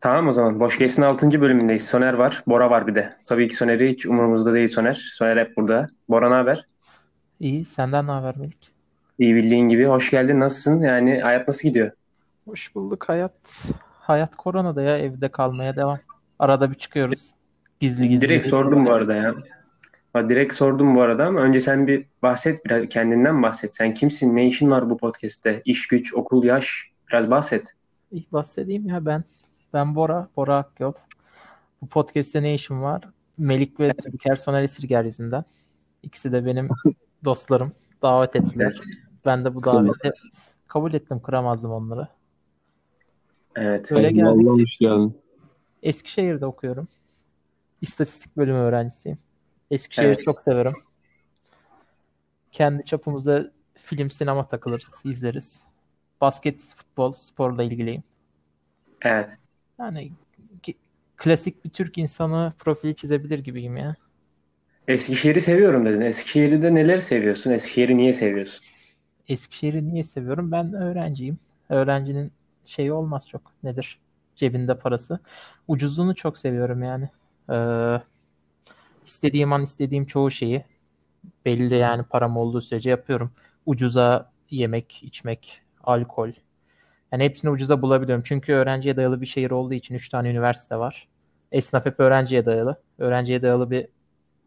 Tamam 0.00 0.28
o 0.28 0.32
zaman. 0.32 0.60
Boş 0.60 0.78
Geçsin 0.78 1.02
6. 1.02 1.40
bölümündeyiz. 1.40 1.88
Soner 1.88 2.12
var. 2.14 2.42
Bora 2.46 2.70
var 2.70 2.86
bir 2.86 2.94
de. 2.94 3.14
Tabii 3.28 3.48
ki 3.48 3.56
Soner'i 3.56 3.88
hiç 3.88 4.06
umurumuzda 4.06 4.54
değil 4.54 4.68
Soner. 4.68 4.94
Soner 5.12 5.36
hep 5.36 5.56
burada. 5.56 5.88
Bora 6.08 6.28
ne 6.28 6.34
haber? 6.34 6.66
İyi, 7.40 7.64
senden 7.64 8.06
ne 8.06 8.10
haber 8.10 8.36
Melik? 8.36 8.70
İyi 9.18 9.34
bildiğin 9.34 9.68
gibi. 9.68 9.84
Hoş 9.84 10.10
geldin. 10.10 10.40
Nasılsın? 10.40 10.80
Yani 10.80 11.20
hayat 11.20 11.48
nasıl 11.48 11.68
gidiyor? 11.68 11.90
Hoş 12.48 12.74
bulduk 12.74 13.08
hayat. 13.08 13.32
Hayat 14.00 14.36
koronada 14.36 14.82
ya 14.82 14.98
evde 14.98 15.28
kalmaya 15.28 15.76
devam. 15.76 15.98
Arada 16.38 16.70
bir 16.70 16.74
çıkıyoruz. 16.74 17.30
Gizli 17.80 18.08
gizli. 18.08 18.28
Direkt 18.28 18.48
sordum 18.48 18.86
bu 18.86 18.92
arada 18.92 19.14
ya. 19.14 19.34
Ha, 20.12 20.28
direkt 20.28 20.54
sordum 20.54 20.94
bu 20.94 21.02
arada 21.02 21.26
ama 21.26 21.40
önce 21.40 21.60
sen 21.60 21.86
bir 21.86 22.04
bahset 22.22 22.66
biraz 22.66 22.88
kendinden 22.88 23.42
bahset. 23.42 23.76
Sen 23.76 23.94
kimsin? 23.94 24.36
Ne 24.36 24.46
işin 24.46 24.70
var 24.70 24.90
bu 24.90 24.96
podcast'te? 24.96 25.62
İş 25.64 25.86
güç, 25.88 26.14
okul, 26.14 26.44
yaş. 26.44 26.90
Biraz 27.10 27.30
bahset. 27.30 27.74
İlk 28.10 28.32
bahsedeyim 28.32 28.86
ya 28.88 29.06
ben. 29.06 29.24
Ben 29.72 29.94
Bora, 29.94 30.28
Bora 30.36 30.56
Akyol. 30.56 30.92
Bu 31.82 31.86
podcast'te 31.88 32.42
ne 32.42 32.54
işim 32.54 32.82
var? 32.82 33.08
Melik 33.38 33.80
ve 33.80 33.92
Türker 33.94 34.36
Soner 34.36 34.62
Esirger 34.62 35.04
yüzünden. 35.04 35.44
İkisi 36.02 36.32
de 36.32 36.46
benim 36.46 36.68
dostlarım. 37.24 37.72
Davet 38.02 38.36
ettiler. 38.36 38.80
Ben 39.24 39.44
de 39.44 39.54
bu 39.54 39.64
daveti 39.64 40.12
kabul 40.66 40.94
ettim. 40.94 41.20
Kıramazdım 41.20 41.70
onları. 41.72 42.08
Evet. 43.56 43.92
Öyle 43.92 44.10
geldik. 44.10 44.46
Allah 44.46 44.50
hoş 44.52 44.78
geldin. 44.78 45.18
Eskişehir'de 45.82 46.46
okuyorum. 46.46 46.88
İstatistik 47.80 48.36
bölümü 48.36 48.58
öğrencisiyim. 48.58 49.18
Eskişehir'i 49.70 50.12
Evet. 50.12 50.24
çok 50.24 50.42
severim. 50.42 50.74
Kendi 52.52 52.84
çapımızda 52.84 53.50
film, 53.74 54.10
sinema 54.10 54.48
takılırız, 54.48 55.02
izleriz. 55.04 55.62
Basket, 56.20 56.58
futbol, 56.58 57.12
sporla 57.12 57.62
ilgiliyim. 57.62 58.02
Evet. 59.02 59.30
Yani 59.78 60.12
klasik 61.16 61.64
bir 61.64 61.70
Türk 61.70 61.98
insanı 61.98 62.52
profili 62.58 62.96
çizebilir 62.96 63.38
gibiyim 63.38 63.76
ya. 63.76 63.96
Eskişehir'i 64.88 65.40
seviyorum 65.40 65.86
dedin. 65.86 66.00
Eskişehir'de 66.00 66.74
neler 66.74 66.98
seviyorsun? 66.98 67.50
Eskişehir'i 67.50 67.96
niye 67.96 68.18
seviyorsun? 68.18 68.64
Eskişehir'i 69.28 69.88
niye 69.88 70.02
seviyorum? 70.04 70.52
Ben 70.52 70.72
öğrenciyim. 70.72 71.38
Öğrencinin 71.68 72.32
şeyi 72.64 72.92
olmaz 72.92 73.28
çok. 73.28 73.52
Nedir? 73.62 73.98
Cebinde 74.36 74.78
parası. 74.78 75.18
Ucuzluğunu 75.68 76.14
çok 76.14 76.38
seviyorum 76.38 76.82
yani. 76.82 77.08
Ee, 77.50 78.00
istediğim 79.06 79.52
an 79.52 79.62
istediğim 79.62 80.06
çoğu 80.06 80.30
şeyi 80.30 80.64
belli 81.44 81.74
yani 81.76 82.02
param 82.04 82.36
olduğu 82.36 82.60
sürece 82.60 82.90
yapıyorum. 82.90 83.32
Ucuza 83.66 84.32
yemek, 84.50 85.00
içmek, 85.02 85.62
alkol. 85.84 86.32
Yani 87.12 87.24
hepsini 87.24 87.50
ucuza 87.50 87.82
bulabiliyorum. 87.82 88.24
Çünkü 88.26 88.52
öğrenciye 88.52 88.96
dayalı 88.96 89.20
bir 89.20 89.26
şehir 89.26 89.50
olduğu 89.50 89.74
için 89.74 89.94
3 89.94 90.08
tane 90.08 90.30
üniversite 90.30 90.76
var. 90.76 91.08
Esnaf 91.52 91.86
hep 91.86 92.00
öğrenciye 92.00 92.46
dayalı. 92.46 92.76
Öğrenciye 92.98 93.42
dayalı 93.42 93.70
bir 93.70 93.88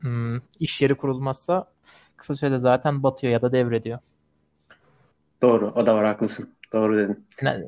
hmm, 0.01 0.37
iş 0.59 0.81
yeri 0.81 0.95
kurulmazsa 0.95 1.67
kısa 2.17 2.35
sürede 2.35 2.59
zaten 2.59 3.03
batıyor 3.03 3.33
ya 3.33 3.41
da 3.41 3.51
devrediyor. 3.51 3.99
Doğru. 5.41 5.71
O 5.75 5.85
da 5.85 5.95
var. 5.95 6.05
Haklısın. 6.05 6.49
Doğru 6.73 6.97
dedin. 6.97 7.25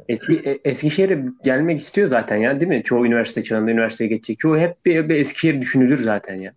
Eski, 0.09 0.33
e- 0.33 0.69
Eskişehir'e 0.69 1.25
gelmek 1.43 1.79
istiyor 1.79 2.07
zaten 2.07 2.37
ya 2.37 2.59
değil 2.59 2.69
mi? 2.69 2.83
Çoğu 2.83 3.05
üniversite 3.05 3.43
çağında 3.43 3.71
üniversiteye 3.71 4.09
geçecek. 4.09 4.39
Çoğu 4.39 4.57
hep 4.57 4.85
bir, 4.85 5.09
bir 5.09 5.15
Eskişehir 5.15 5.61
düşünülür 5.61 5.97
zaten 5.97 6.37
ya. 6.37 6.53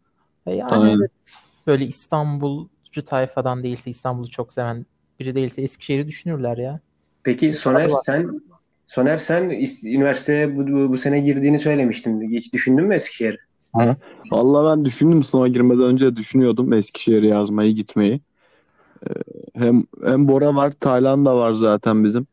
E 0.47 0.55
Yani 0.55 0.97
evet, 1.01 1.11
böyle 1.67 1.85
İstanbulcu 1.87 3.05
tayfadan 3.05 3.63
değilse, 3.63 3.91
İstanbul'u 3.91 4.31
çok 4.31 4.53
seven 4.53 4.87
biri 5.21 5.35
değilse 5.35 5.63
Eskişehir'i 5.63 6.09
düşünürler 6.09 6.57
ya. 6.59 6.81
Peki 7.27 7.53
Soner 7.53 7.91
sen 8.07 8.41
Soner 8.87 9.17
sen 9.17 9.51
üniversiteye 9.85 10.57
bu, 10.57 10.67
bu, 10.67 10.93
bu 10.93 10.97
sene 10.97 11.21
girdiğini 11.21 11.59
söylemiştin. 11.59 12.37
Hiç 12.37 12.53
düşündün 12.53 12.85
mü 12.85 12.95
Eskişehir? 12.95 13.39
Vallahi 14.31 14.77
ben 14.77 14.85
düşündüm 14.85 15.23
sınava 15.25 15.49
girmeden 15.49 15.83
önce 15.83 16.17
düşünüyordum 16.17 16.73
Eskişehir'e 16.73 17.27
yazmayı 17.27 17.75
gitmeyi. 17.75 18.21
Ee, 19.07 19.13
Hem 19.55 19.85
hem 20.05 20.29
Bora 20.29 20.55
var, 20.55 20.73
Tayland 20.81 21.27
da 21.27 21.37
var 21.37 21.53
zaten 21.53 22.05
bizim. 22.05 22.27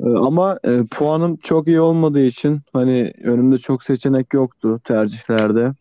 Ee, 0.00 0.08
Ama 0.08 0.58
e, 0.64 0.84
puanım 0.90 1.36
çok 1.36 1.68
iyi 1.68 1.80
olmadığı 1.80 2.24
için 2.24 2.60
hani 2.72 3.12
önümde 3.22 3.58
çok 3.58 3.82
seçenek 3.82 4.34
yoktu 4.34 4.80
tercihlerde. 4.84 5.72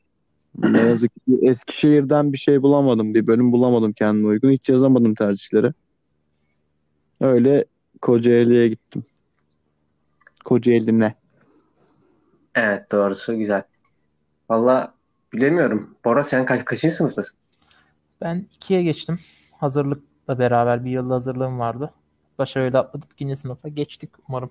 Ne 0.57 0.81
yazık 0.81 1.11
ki 1.13 1.39
Eskişehir'den 1.41 2.33
bir 2.33 2.37
şey 2.37 2.61
bulamadım, 2.61 3.13
bir 3.13 3.27
bölüm 3.27 3.51
bulamadım 3.51 3.93
kendime 3.93 4.27
uygun. 4.27 4.51
Hiç 4.51 4.69
yazamadım 4.69 5.15
tercihleri. 5.15 5.73
Öyle 7.21 7.65
Kocaeli'ye 8.01 8.67
gittim. 8.67 9.05
Kocaeli 10.45 10.99
ne? 10.99 11.15
Evet 12.55 12.91
doğrusu 12.91 13.37
güzel. 13.37 13.63
Valla 14.49 14.93
bilemiyorum. 15.33 15.95
Bora 16.05 16.23
sen 16.23 16.45
kaç, 16.45 16.65
kaçıncı 16.65 16.95
sınıftasın? 16.95 17.39
Ben 18.21 18.45
ikiye 18.55 18.83
geçtim. 18.83 19.19
Hazırlıkla 19.51 20.39
beraber 20.39 20.85
bir 20.85 20.91
yıl 20.91 21.09
hazırlığım 21.09 21.59
vardı. 21.59 21.93
Başarıyla 22.37 22.79
atladık 22.79 23.11
ikinci 23.13 23.35
sınıfa. 23.35 23.69
Geçtik 23.69 24.09
umarım. 24.29 24.49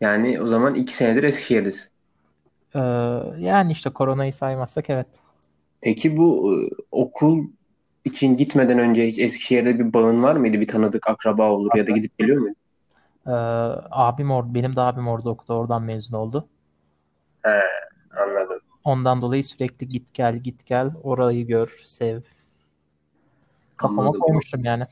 Yani 0.00 0.40
o 0.40 0.46
zaman 0.46 0.74
iki 0.74 0.94
senedir 0.94 1.22
Eskişehir'desin. 1.22 1.90
Ee, 2.74 2.78
yani 3.38 3.72
işte 3.72 3.90
koronayı 3.90 4.32
saymazsak 4.32 4.90
evet. 4.90 5.06
Peki 5.80 6.16
bu 6.16 6.54
e, 6.54 6.68
okul 6.90 7.44
için 8.04 8.36
gitmeden 8.36 8.78
önce 8.78 9.06
hiç 9.06 9.18
Eskişehir'de 9.18 9.78
bir 9.78 9.92
bağın 9.92 10.22
var 10.22 10.36
mıydı? 10.36 10.60
Bir 10.60 10.68
tanıdık 10.68 11.10
akraba 11.10 11.50
olur 11.50 11.70
ya 11.76 11.86
da 11.86 11.90
gidip 11.90 12.18
geliyor 12.18 12.38
muydun? 12.38 12.56
Ee, 13.26 13.30
abim 13.90 14.30
orada, 14.30 14.54
benim 14.54 14.76
de 14.76 14.80
abim 14.80 15.08
orada 15.08 15.30
okudu. 15.30 15.54
Oradan 15.54 15.82
mezun 15.82 16.16
oldu. 16.16 16.48
He, 17.42 17.60
anladım. 18.20 18.60
Ondan 18.84 19.22
dolayı 19.22 19.44
sürekli 19.44 19.88
git 19.88 20.14
gel 20.14 20.36
git 20.36 20.66
gel 20.66 20.90
orayı 21.02 21.46
gör, 21.46 21.82
sev. 21.84 22.20
Kafama 23.76 24.02
Anladım. 24.02 24.20
koymuştum 24.20 24.64
yani. 24.64 24.84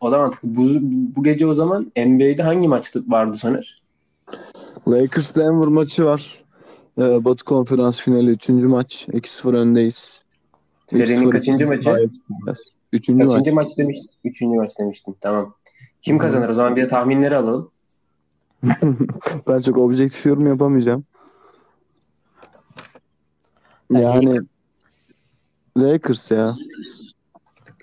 O 0.00 0.12
da 0.12 0.18
mantıklı. 0.18 0.54
Bu, 0.54 0.68
bu 1.16 1.22
gece 1.22 1.46
o 1.46 1.54
zaman 1.54 1.92
NBA'de 1.96 2.42
hangi 2.42 2.68
maç 2.68 2.96
vardı 3.08 3.36
Soner? 3.36 3.82
Lakers 4.88 5.36
Denver 5.36 5.68
maçı 5.68 6.04
var. 6.04 6.44
Ee, 6.98 7.24
Batı 7.24 7.44
Konferans 7.44 8.00
finali 8.00 8.30
3. 8.30 8.48
maç. 8.48 9.06
2-0 9.08 9.56
öndeyiz. 9.56 10.24
Serinin 10.86 11.26
3-0 11.26 11.30
kaçıncı 11.30 11.66
maçı? 11.66 12.10
Üçüncü 12.92 13.24
maç. 13.24 13.32
Kaçıncı 13.32 13.54
maç 13.54 13.68
demiş? 13.78 13.98
Üçüncü 14.24 14.56
maç 14.56 14.78
demiştin. 14.78 15.16
Tamam. 15.20 15.54
Kim 16.02 16.18
kazanır? 16.18 16.48
O 16.48 16.52
zaman 16.52 16.76
bir 16.76 16.82
de 16.82 16.88
tahminleri 16.88 17.36
alalım. 17.36 17.70
Ben 19.48 19.60
çok 19.60 19.78
objektif 19.78 20.26
yorum 20.26 20.46
yapamayacağım. 20.46 21.04
Yani 23.90 24.40
Lakers 25.78 26.30
ya. 26.30 26.56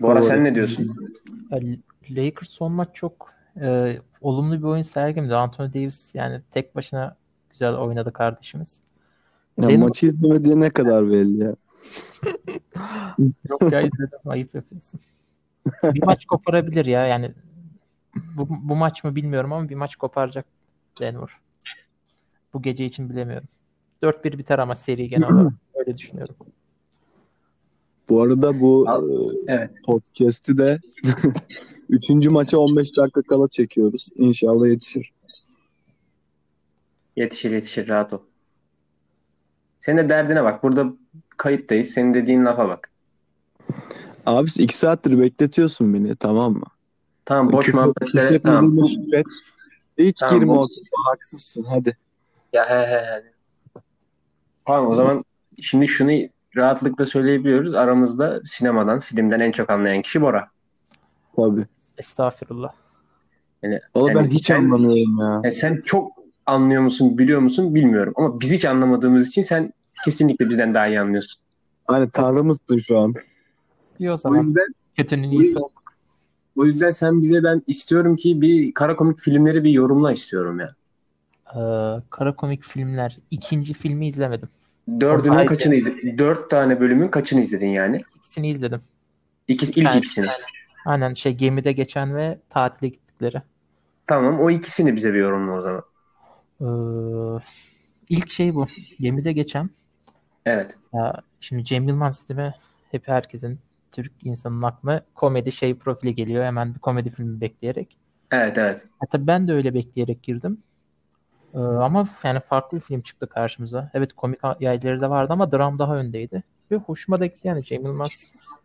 Bora 0.02 0.16
Doğru. 0.16 0.24
sen 0.24 0.44
ne 0.44 0.56
diyorsun? 0.56 0.96
Lakers 2.10 2.50
son 2.50 2.72
maç 2.72 2.90
çok 2.94 3.34
e, 3.62 3.98
olumlu 4.22 4.58
bir 4.58 4.64
oyun 4.64 4.82
sergilemedi. 4.82 5.36
Anthony 5.36 5.74
Davis 5.74 6.16
yani 6.16 6.42
tek 6.52 6.76
başına 6.76 7.16
güzel 7.50 7.76
oynadı 7.76 8.14
kardeşimiz. 8.14 8.80
Ya 9.58 9.70
Benim- 9.70 9.82
maçı 9.82 10.06
izlemediği 10.06 10.60
ne 10.60 10.70
kadar 10.70 11.12
belli 11.12 11.44
ya. 11.44 11.56
Yok 13.50 13.62
ya 13.72 13.82
izledim. 13.82 14.20
Ayıp 14.26 14.56
yapıyorsun. 14.56 15.00
Bir 15.84 16.04
maç 16.04 16.26
koparabilir 16.26 16.86
ya 16.86 17.08
yani 17.08 17.32
bu, 18.36 18.48
bu 18.50 18.76
maç 18.76 19.04
mı 19.04 19.16
bilmiyorum 19.16 19.54
ama 19.54 19.70
bir 19.70 19.76
maç 19.76 19.96
koparacak 19.96 20.46
Denver. 21.00 21.30
Bu 22.54 22.62
gece 22.62 22.86
için 22.86 23.10
bilemiyorum. 23.10 23.48
4-1 24.04 24.38
biter 24.38 24.60
ama 24.60 24.76
seri 24.76 25.10
genel 25.10 25.32
olarak. 25.32 25.54
Öyle 25.76 25.98
düşünüyorum. 25.98 26.36
Bu 28.10 28.22
arada 28.22 28.60
bu 28.60 28.86
e, 29.48 29.54
Evet. 29.54 29.72
podcast'i 29.86 30.58
de 30.58 30.80
3. 31.90 32.10
maça 32.10 32.58
15 32.58 32.98
dakika 32.98 33.22
kala 33.22 33.48
çekiyoruz. 33.48 34.08
İnşallah 34.16 34.68
yetişir. 34.68 35.14
Yetişir 37.16 37.52
yetişir 37.52 37.88
rahat 37.88 38.14
ol. 38.14 38.20
Senin 39.80 39.98
de 39.98 40.10
derdine 40.10 40.44
bak. 40.44 40.64
Burada 40.64 40.94
kayıttayız. 41.40 41.88
Senin 41.90 42.14
dediğin 42.14 42.46
lafa 42.46 42.68
bak. 42.70 42.90
Abi 44.26 44.50
2 44.58 44.78
saattir 44.78 45.20
bekletiyorsun 45.20 45.94
beni 45.94 46.16
tamam 46.16 46.54
mı? 46.54 46.66
Tamam 47.26 47.52
boş 47.52 47.66
Küfür- 47.66 47.76
muhabbetlere 47.76 48.42
tamam. 48.42 48.86
şükret. 48.86 49.26
Hiç 49.98 50.20
Tamam, 50.20 50.40
girme 50.40 50.52
o 50.52 50.68
haksızsın 51.12 51.64
hadi. 51.64 51.98
Ya 52.54 52.70
he 52.70 52.74
he 52.88 53.00
he. 53.06 53.24
Tamam 54.66 54.92
o 54.92 54.96
zaman 54.96 55.24
şimdi 55.62 55.88
şunu 55.88 56.12
rahatlıkla 56.56 57.06
söyleyebiliyoruz. 57.06 57.76
Aramızda 57.76 58.42
sinemadan, 58.46 59.00
filmden 59.00 59.40
en 59.40 59.52
çok 59.52 59.70
anlayan 59.70 60.02
kişi 60.02 60.22
Bora. 60.22 60.48
Tabii. 61.36 61.66
Estağfurullah. 61.98 62.72
Yani, 63.64 63.80
ben 63.96 64.02
yani 64.02 64.28
hiç 64.30 64.46
sen- 64.48 64.56
anlamıyorum 64.56 65.20
ya. 65.20 65.42
yani 65.44 65.58
sen 65.62 65.82
çok 65.86 66.12
anlıyor 66.46 66.82
musun, 66.82 67.18
biliyor 67.18 67.40
musun 67.40 67.76
bilmiyorum. 67.76 68.14
Ama 68.18 68.40
biz 68.40 68.52
hiç 68.52 68.66
anlamadığımız 68.66 69.28
için 69.28 69.42
sen 69.42 69.74
kesinlikle 70.06 70.50
bizden 70.50 70.74
daha 70.74 70.88
iyi 70.88 71.00
anlıyorsun. 71.02 71.40
Hani 71.88 72.10
tanrımızsın 72.10 72.78
şu 72.78 73.00
an. 73.00 73.14
İyi 74.00 74.10
o 74.12 74.14
O 74.14 74.18
zaman. 74.18 74.44
yüzden 74.44 74.68
Kötünün 74.98 75.32
iyisi 75.32 75.60
ol. 75.60 75.70
o 76.56 76.66
yüzden 76.66 76.92
sen 76.92 77.22
bize 77.22 77.44
ben 77.44 77.62
istiyorum 77.68 78.16
ki 78.16 78.42
bir 78.42 78.74
kara 78.74 78.96
komik 78.96 79.20
filmleri 79.20 79.64
bir 79.64 79.70
yorumla 79.72 80.12
istiyorum 80.12 80.60
ya. 80.60 80.76
Ee, 81.50 81.60
kara 82.10 82.36
komik 82.36 82.64
filmler. 82.64 83.18
ikinci 83.32 83.74
filmi 83.74 84.08
izlemedim. 84.08 84.50
Dördünün 85.00 85.34
Haydi. 85.34 85.48
kaçını 85.48 85.76
izledin? 85.76 86.18
Dört 86.18 86.50
tane 86.50 86.80
bölümün 86.80 87.08
kaçını 87.08 87.42
izledin 87.42 87.68
yani? 87.68 88.02
İkisini 88.20 88.50
izledim. 88.50 88.82
İkisi, 89.48 89.80
ilk 89.80 89.86
Yani- 89.88 89.98
ikisini. 89.98 90.28
Aynen 90.86 91.14
şey 91.14 91.34
gemide 91.34 91.72
geçen 91.72 92.16
ve 92.16 92.40
tatile 92.50 92.88
gittikleri. 92.90 93.42
Tamam 94.08 94.40
o 94.40 94.50
ikisini 94.50 94.96
bize 94.96 95.14
bir 95.14 95.20
yorumla 95.20 95.52
o 95.54 95.60
zaman. 95.60 95.84
Ee, 96.62 96.66
ilk 98.10 98.32
şey 98.32 98.56
bu. 98.56 98.68
Gemide 99.00 99.32
geçen. 99.32 99.70
Evet. 100.46 100.78
Ya 100.94 101.22
şimdi 101.40 101.66
Cem 101.66 101.88
Yılmaz 101.88 102.30
değil 102.30 102.40
mi? 102.40 102.54
Hep 102.92 103.08
herkesin 103.08 103.60
Türk 103.92 104.12
insanın 104.24 104.62
aklına 104.62 105.04
komedi 105.16 105.52
şey 105.52 105.76
profili 105.76 106.16
geliyor. 106.16 106.44
Hemen 106.46 106.74
bir 106.76 106.80
komedi 106.80 107.10
filmi 107.10 107.42
bekleyerek. 107.42 107.98
Evet 108.32 108.58
evet. 108.58 108.88
Hatta 109.00 109.28
ben 109.28 109.48
de 109.48 109.54
öyle 109.54 109.74
bekleyerek 109.74 110.24
girdim. 110.24 110.58
Ee, 111.54 111.58
ama 111.60 112.10
yani 112.24 112.40
farklı 112.40 112.78
bir 112.78 112.82
film 112.84 113.02
çıktı 113.02 113.28
karşımıza. 113.28 113.92
Evet 113.94 114.14
komik 114.14 114.40
yayları 114.60 115.02
da 115.02 115.10
vardı 115.10 115.34
ama 115.34 115.52
dram 115.52 115.80
daha 115.80 115.96
öndeydi. 115.98 116.44
Ve 116.72 116.76
hoşuma 116.76 117.20
da 117.20 117.26
gitti 117.26 117.48
yani 117.48 117.64
Cem 117.64 117.86
Yılmaz 117.86 118.12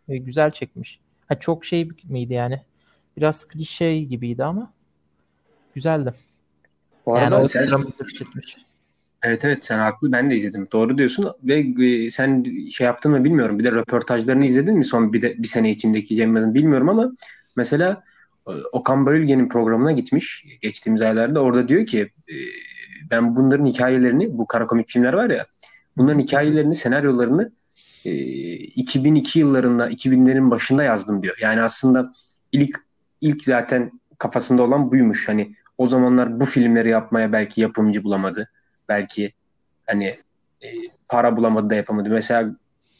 e, 0.09 0.17
güzel 0.17 0.51
çekmiş. 0.51 0.99
Ha, 1.27 1.39
çok 1.39 1.65
şey 1.65 1.89
miydi 2.09 2.33
yani? 2.33 2.61
Biraz 3.17 3.47
klişe 3.47 3.97
gibiydi 3.99 4.43
ama 4.43 4.73
güzeldi. 5.73 6.13
Bu 7.05 7.17
Yani 7.17 7.23
arada 7.35 7.41
o 7.45 7.49
sen- 7.49 7.67
dramı. 7.69 7.85
Evet 9.25 9.45
evet 9.45 9.65
sen 9.65 9.79
haklı 9.79 10.11
ben 10.11 10.29
de 10.29 10.35
izledim. 10.35 10.67
Doğru 10.71 10.97
diyorsun 10.97 11.33
ve 11.43 11.85
e, 11.85 12.09
sen 12.09 12.45
şey 12.71 12.85
yaptın 12.85 13.11
mı 13.11 13.23
bilmiyorum. 13.23 13.59
Bir 13.59 13.63
de 13.63 13.71
röportajlarını 13.71 14.45
izledin 14.45 14.77
mi 14.77 14.85
son 14.85 15.13
bir 15.13 15.21
de 15.21 15.37
bir 15.37 15.47
sene 15.47 15.71
içindeki 15.71 16.15
Cem 16.15 16.27
Yılmaz'ın 16.27 16.53
bilmiyorum 16.53 16.89
ama 16.89 17.11
mesela 17.55 18.03
e, 18.47 18.51
Okan 18.71 19.05
Bayülgen'in 19.05 19.49
programına 19.49 19.91
gitmiş 19.91 20.45
geçtiğimiz 20.61 21.01
aylarda. 21.01 21.39
Orada 21.41 21.67
diyor 21.67 21.85
ki 21.85 22.11
e, 22.29 22.35
ben 23.11 23.35
bunların 23.35 23.65
hikayelerini 23.65 24.37
bu 24.37 24.47
kara 24.47 24.67
komik 24.67 24.89
filmler 24.89 25.13
var 25.13 25.29
ya 25.29 25.45
bunların 25.97 26.19
hikayelerini 26.19 26.75
senaryolarını 26.75 27.51
e, 28.05 28.11
2002 28.53 29.39
yıllarında 29.39 29.89
2000'lerin 29.89 30.51
başında 30.51 30.83
yazdım 30.83 31.23
diyor. 31.23 31.37
Yani 31.41 31.61
aslında 31.61 32.13
ilk 32.51 32.77
ilk 33.21 33.43
zaten 33.43 33.91
kafasında 34.17 34.63
olan 34.63 34.91
buymuş. 34.91 35.29
Hani 35.29 35.51
o 35.77 35.87
zamanlar 35.87 36.39
bu 36.39 36.45
filmleri 36.45 36.89
yapmaya 36.89 37.31
belki 37.31 37.61
yapımcı 37.61 38.03
bulamadı. 38.03 38.49
Belki 38.89 39.33
hani 39.85 40.05
e, 40.61 40.67
para 41.09 41.37
bulamadı 41.37 41.69
da 41.69 41.75
yapamadı. 41.75 42.09
Mesela 42.09 42.55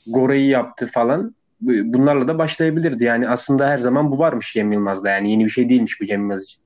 Gore'yi 0.07 0.49
yaptı 0.49 0.87
falan. 0.87 1.35
Bu- 1.61 1.93
Bunlarla 1.93 2.27
da 2.27 2.37
başlayabilirdi. 2.37 3.03
Yani 3.03 3.29
aslında 3.29 3.69
her 3.69 3.77
zaman 3.77 4.11
bu 4.11 4.19
varmış 4.19 4.53
Cem 4.53 4.71
Yılmaz'da. 4.71 5.09
Yani 5.09 5.31
yeni 5.31 5.45
bir 5.45 5.49
şey 5.49 5.69
değilmiş 5.69 6.01
bu 6.01 6.05
Cem 6.05 6.21
Yılmaz 6.21 6.43
için. 6.43 6.61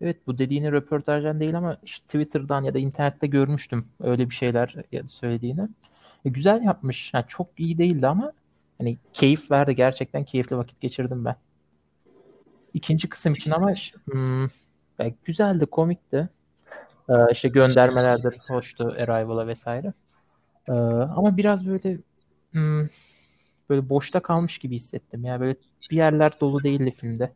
Evet 0.00 0.16
bu 0.26 0.38
dediğini 0.38 0.72
röportajdan 0.72 1.40
değil 1.40 1.58
ama 1.58 1.78
işte 1.82 2.04
Twitter'dan 2.04 2.62
ya 2.64 2.74
da 2.74 2.78
internette 2.78 3.26
görmüştüm 3.26 3.86
öyle 4.00 4.30
bir 4.30 4.34
şeyler 4.34 4.74
söylediğini. 5.06 5.68
E, 6.24 6.30
güzel 6.30 6.62
yapmış. 6.62 7.14
Yani 7.14 7.24
çok 7.28 7.46
iyi 7.58 7.78
değildi 7.78 8.06
ama 8.06 8.32
hani 8.78 8.98
keyif 9.12 9.50
verdi. 9.50 9.76
Gerçekten 9.76 10.24
keyifli 10.24 10.56
vakit 10.56 10.80
geçirdim 10.80 11.24
ben. 11.24 11.36
İkinci 12.74 13.08
kısım 13.08 13.34
için 13.34 13.50
ama 13.50 13.74
hmm, 14.10 14.48
güzeldi, 15.24 15.66
komikti. 15.66 16.28
Ee, 17.08 17.12
işte 17.32 17.48
göndermelerdir, 17.48 18.38
hoştu 18.48 18.94
Arrival'a 18.98 19.46
vesaire. 19.46 19.92
Ee, 20.68 20.72
ama 21.16 21.36
biraz 21.36 21.66
böyle 21.66 21.98
hmm, 22.52 22.88
böyle 23.70 23.88
boşta 23.88 24.20
kalmış 24.20 24.58
gibi 24.58 24.74
hissettim. 24.74 25.24
Yani 25.24 25.40
böyle 25.40 25.56
bir 25.90 25.96
yerler 25.96 26.32
dolu 26.40 26.62
değildi 26.62 26.94
filmde. 27.00 27.32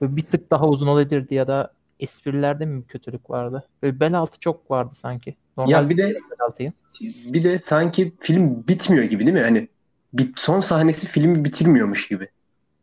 Böyle 0.00 0.16
bir 0.16 0.22
tık 0.22 0.50
daha 0.50 0.68
uzun 0.68 0.86
olabilirdi 0.86 1.34
ya 1.34 1.46
da 1.46 1.72
esprilerde 2.00 2.66
mi 2.66 2.82
bir 2.82 2.88
kötülük 2.88 3.30
vardı? 3.30 3.68
Böyle 3.82 4.00
bel 4.00 4.18
altı 4.18 4.40
çok 4.40 4.70
vardı 4.70 4.94
sanki. 4.94 5.34
Normal 5.56 5.82
Ya 5.82 5.88
bir 5.88 5.96
de 5.96 6.02
bel 6.02 6.46
altıyı. 6.46 6.72
bir 7.00 7.44
de 7.44 7.62
sanki 7.64 8.12
film 8.20 8.64
bitmiyor 8.68 9.04
gibi 9.04 9.26
değil 9.26 9.36
mi? 9.36 9.42
Hani 9.42 9.68
bit, 10.12 10.40
son 10.40 10.60
sahnesi 10.60 11.06
filmi 11.06 11.44
bitirmiyormuş 11.44 12.08
gibi. 12.08 12.28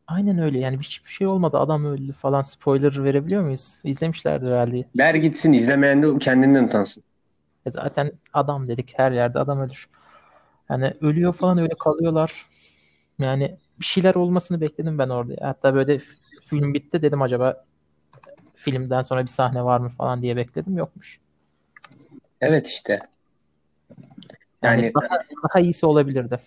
Aynen 0.07 0.37
öyle 0.39 0.59
yani 0.59 0.79
hiçbir 0.79 1.09
şey 1.09 1.27
olmadı. 1.27 1.57
Adam 1.57 1.85
öldü 1.85 2.13
falan. 2.13 2.41
Spoiler 2.41 3.03
verebiliyor 3.03 3.41
muyuz? 3.43 3.75
İzlemişlerdir 3.83 4.47
herhalde. 4.51 4.85
Ver 4.97 5.15
gitsin 5.15 5.53
izlemeyen 5.53 6.03
de 6.03 6.19
kendinden 6.19 6.63
utansın. 6.63 7.03
E 7.65 7.71
zaten 7.71 8.11
adam 8.33 8.67
dedik 8.67 8.93
her 8.97 9.11
yerde 9.11 9.39
adam 9.39 9.59
ölür. 9.59 9.87
Yani 10.69 10.93
ölüyor 11.01 11.33
falan 11.33 11.57
öyle 11.57 11.73
kalıyorlar. 11.79 12.45
Yani 13.19 13.57
bir 13.79 13.85
şeyler 13.85 14.15
olmasını 14.15 14.61
bekledim 14.61 14.97
ben 14.99 15.09
orada. 15.09 15.47
Hatta 15.47 15.75
böyle 15.75 15.99
film 16.41 16.73
bitti 16.73 17.01
dedim 17.01 17.21
acaba 17.21 17.65
filmden 18.55 19.01
sonra 19.01 19.21
bir 19.21 19.27
sahne 19.27 19.63
var 19.63 19.79
mı 19.79 19.89
falan 19.89 20.21
diye 20.21 20.35
bekledim 20.35 20.77
yokmuş. 20.77 21.19
Evet 22.41 22.67
işte. 22.67 22.99
Yani 24.63 24.81
Yani 24.81 24.93
daha, 24.93 25.19
daha 25.43 25.59
iyisi 25.59 25.85
olabilirdi. 25.85 26.39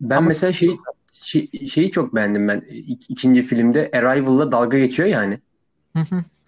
ben 0.00 0.16
Ama- 0.16 0.28
mesela 0.28 0.52
şey, 0.52 0.76
şey- 1.10 1.50
şeyi 1.68 1.90
çok 1.90 2.14
beğendim 2.14 2.48
ben. 2.48 2.62
İk, 2.70 3.10
ikinci 3.10 3.42
filmde 3.42 3.90
Arrival'la 3.94 4.52
dalga 4.52 4.78
geçiyor 4.78 5.08
yani. 5.08 5.40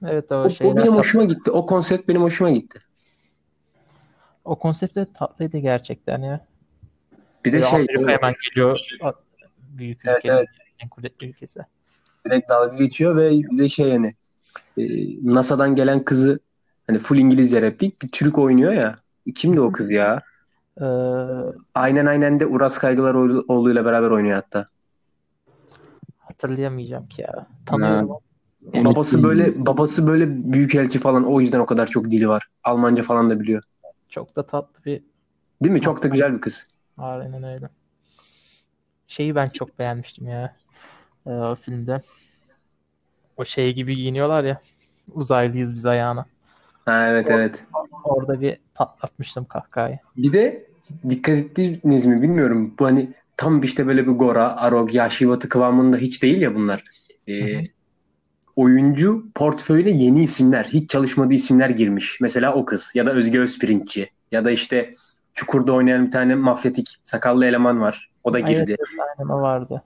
Evet 0.06 0.32
o 0.32 0.34
O, 0.34 0.44
o 0.44 0.50
şeyler 0.50 0.76
benim 0.76 0.94
hoşuma 0.96 1.24
gitti. 1.24 1.50
O 1.50 1.66
konsept 1.66 2.08
benim 2.08 2.22
hoşuma 2.22 2.50
gitti. 2.50 2.78
o 4.44 4.58
konsept 4.58 4.96
de 4.96 5.06
tatlıydı 5.12 5.58
gerçekten 5.58 6.22
ya. 6.22 6.46
Bir 7.44 7.52
de 7.52 7.56
Böyle 7.56 7.66
şey 7.66 7.80
Amerika 7.80 8.12
hemen 8.12 8.34
geliyor. 8.50 8.78
Büyük 9.58 10.00
Evet, 10.06 10.18
ülke. 10.24 10.34
evet. 10.36 10.48
En 10.78 10.88
kudretli 10.88 11.26
ülkesi. 11.26 11.60
direkt 12.26 12.50
dalga 12.50 12.76
geçiyor 12.76 13.16
ve 13.16 13.30
bir 13.30 13.58
de 13.58 13.68
şey 13.68 13.88
yani 13.88 14.14
e, 14.76 14.82
NASA'dan 15.34 15.76
gelen 15.76 16.00
kızı 16.00 16.40
hani 16.86 16.98
full 16.98 17.18
İngilizce 17.18 17.62
replik 17.62 18.02
bir 18.02 18.08
Türk 18.08 18.38
oynuyor 18.38 18.72
ya. 18.72 18.96
Kimdi 19.34 19.60
o 19.60 19.72
kız 19.72 19.92
ya? 19.92 20.22
Ee, 20.80 20.84
Aynen 21.74 22.06
aynen 22.06 22.40
de 22.40 22.46
Uras 22.46 22.78
Kaygılaroğlu'yla 22.78 23.84
beraber 23.84 24.10
oynuyor 24.10 24.34
hatta. 24.34 24.66
hatırlayamayacağım 26.18 27.06
ki 27.06 27.22
ya. 27.22 27.46
Tanıyorum. 27.66 28.10
Yani 28.74 28.84
Babası 28.86 29.22
böyle 29.22 29.66
babası 29.66 30.06
böyle 30.06 30.52
büyükelçi 30.52 30.98
falan 30.98 31.24
o 31.24 31.40
yüzden 31.40 31.60
o 31.60 31.66
kadar 31.66 31.86
çok 31.86 32.10
dili 32.10 32.28
var. 32.28 32.42
Almanca 32.64 33.02
falan 33.02 33.30
da 33.30 33.40
biliyor. 33.40 33.62
Çok 34.08 34.36
da 34.36 34.46
tatlı 34.46 34.84
bir 34.84 35.02
Değil 35.64 35.72
mi? 35.72 35.80
Çok 35.80 36.02
da 36.02 36.08
güzel 36.08 36.34
bir 36.34 36.40
kız. 36.40 36.64
Aynen 36.98 37.42
öyle. 37.42 37.68
Şeyi 39.06 39.34
ben 39.34 39.48
çok 39.48 39.78
beğenmiştim 39.78 40.28
ya. 40.28 40.56
Ee, 41.26 41.30
o 41.30 41.54
filmde. 41.54 42.02
O 43.36 43.44
şey 43.44 43.74
gibi 43.74 43.96
giyiniyorlar 43.96 44.44
ya. 44.44 44.60
Uzaylıyız 45.12 45.74
biz 45.74 45.86
ayağına. 45.86 46.26
Ha 46.84 47.08
evet 47.08 47.26
evet. 47.30 47.64
Orada 48.04 48.40
bir 48.40 48.58
patlatmıştım 48.74 49.44
kahkahayı. 49.44 49.98
Bir 50.16 50.32
de 50.32 50.66
dikkat 51.08 51.34
ettiniz 51.34 52.06
mi 52.06 52.22
bilmiyorum. 52.22 52.74
Bu 52.78 52.84
hani 52.86 53.10
tam 53.36 53.62
işte 53.62 53.86
böyle 53.86 54.06
bir 54.06 54.12
Gora, 54.12 54.56
Arog, 54.56 54.94
Yashivat'ı 54.94 55.48
kıvamında 55.48 55.96
hiç 55.96 56.22
değil 56.22 56.42
ya 56.42 56.54
bunlar. 56.54 56.84
Ee, 57.26 57.54
Hı 57.54 57.58
hı. 57.58 57.62
oyuncu 58.56 59.24
portföyüne 59.34 59.90
yeni 59.90 60.22
isimler, 60.22 60.64
hiç 60.64 60.90
çalışmadığı 60.90 61.34
isimler 61.34 61.70
girmiş. 61.70 62.18
Mesela 62.20 62.54
o 62.54 62.64
kız 62.64 62.92
ya 62.94 63.06
da 63.06 63.12
Özge 63.12 63.40
Özpirinççi 63.40 64.10
ya 64.32 64.44
da 64.44 64.50
işte 64.50 64.90
Çukur'da 65.34 65.72
oynayan 65.72 66.06
bir 66.06 66.10
tane 66.10 66.34
mafyatik 66.34 66.96
sakallı 67.02 67.46
eleman 67.46 67.80
var. 67.80 68.10
O 68.24 68.34
da 68.34 68.38
Evet, 68.38 68.48
girdi. 68.48 68.76
aynen 69.18 69.30
o 69.30 69.40
vardı. 69.40 69.82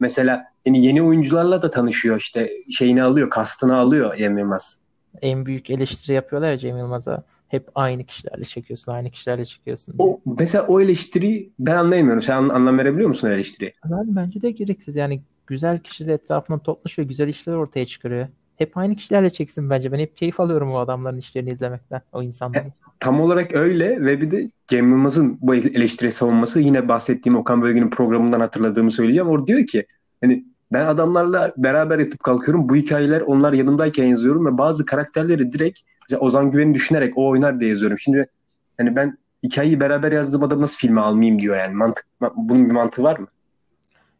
Mesela 0.00 0.44
yani 0.66 0.84
yeni 0.84 1.02
oyuncularla 1.02 1.62
da 1.62 1.70
tanışıyor 1.70 2.16
işte 2.18 2.50
şeyini 2.70 3.02
alıyor, 3.02 3.30
kastını 3.30 3.76
alıyor 3.76 4.16
Cem 4.16 4.38
Yılmaz. 4.38 4.78
En 5.22 5.46
büyük 5.46 5.70
eleştiri 5.70 6.12
yapıyorlar 6.12 6.50
ya 6.50 6.58
Cem 6.58 6.76
Yılmaz'a. 6.76 7.24
Hep 7.48 7.68
aynı 7.74 8.04
kişilerle 8.04 8.44
çekiyorsun, 8.44 8.92
aynı 8.92 9.10
kişilerle 9.10 9.44
çekiyorsun. 9.44 9.94
O, 9.98 10.20
mesela 10.38 10.66
o 10.66 10.80
eleştiriyi 10.80 11.52
ben 11.58 11.76
anlayamıyorum. 11.76 12.22
Sen 12.22 12.36
an- 12.36 12.48
anlam 12.48 12.78
verebiliyor 12.78 13.08
musun 13.08 13.28
o 13.28 13.30
eleştiriye? 13.30 13.72
Ben 13.84 14.16
bence 14.16 14.42
de 14.42 14.50
gereksiz. 14.50 14.96
Yani 14.96 15.20
güzel 15.46 15.78
kişiler 15.78 16.14
etrafına 16.14 16.58
toplaş 16.58 16.98
ve 16.98 17.04
güzel 17.04 17.28
işler 17.28 17.52
ortaya 17.52 17.86
çıkarıyor. 17.86 18.28
Hep 18.56 18.76
aynı 18.76 18.96
kişilerle 18.96 19.30
çeksin 19.30 19.70
bence. 19.70 19.92
Ben 19.92 19.98
hep 19.98 20.16
keyif 20.16 20.40
alıyorum 20.40 20.72
o 20.72 20.78
adamların 20.78 21.18
işlerini 21.18 21.50
izlemekten. 21.50 22.02
O 22.12 22.22
insanların. 22.22 22.72
Tam 23.00 23.20
olarak 23.20 23.54
öyle 23.54 24.00
ve 24.04 24.20
bir 24.20 24.30
de 24.30 24.46
Cem 24.68 24.90
Yılmaz'ın 24.90 25.38
bu 25.40 25.54
eleştiri 25.54 26.12
savunması 26.12 26.60
yine 26.60 26.88
bahsettiğim 26.88 27.36
Okan 27.38 27.62
Bölge'nin 27.62 27.90
programından 27.90 28.40
hatırladığımı 28.40 28.90
söyleyeceğim. 28.90 29.28
Orada 29.28 29.46
diyor 29.46 29.66
ki 29.66 29.86
hani 30.22 30.44
ben 30.74 30.86
adamlarla 30.86 31.52
beraber 31.56 31.98
yatıp 31.98 32.22
kalkıyorum. 32.22 32.68
Bu 32.68 32.76
hikayeler 32.76 33.20
onlar 33.20 33.52
yanımdayken 33.52 34.04
yazıyorum 34.04 34.46
ve 34.46 34.58
bazı 34.58 34.86
karakterleri 34.86 35.52
direkt 35.52 35.80
mesela 36.02 36.20
Ozan 36.20 36.50
Güven'i 36.50 36.74
düşünerek 36.74 37.18
o 37.18 37.28
oynar 37.28 37.60
diye 37.60 37.70
yazıyorum. 37.70 37.98
Şimdi 37.98 38.28
hani 38.76 38.96
ben 38.96 39.18
hikayeyi 39.42 39.80
beraber 39.80 40.12
yazdığım 40.12 40.42
adamı 40.42 40.62
nasıl 40.62 40.78
filme 40.78 41.00
almayayım 41.00 41.38
diyor 41.38 41.56
yani. 41.56 41.74
Mantık, 41.74 42.06
bunun 42.36 42.64
bir 42.64 42.70
mantığı 42.70 43.02
var 43.02 43.18
mı? 43.18 43.26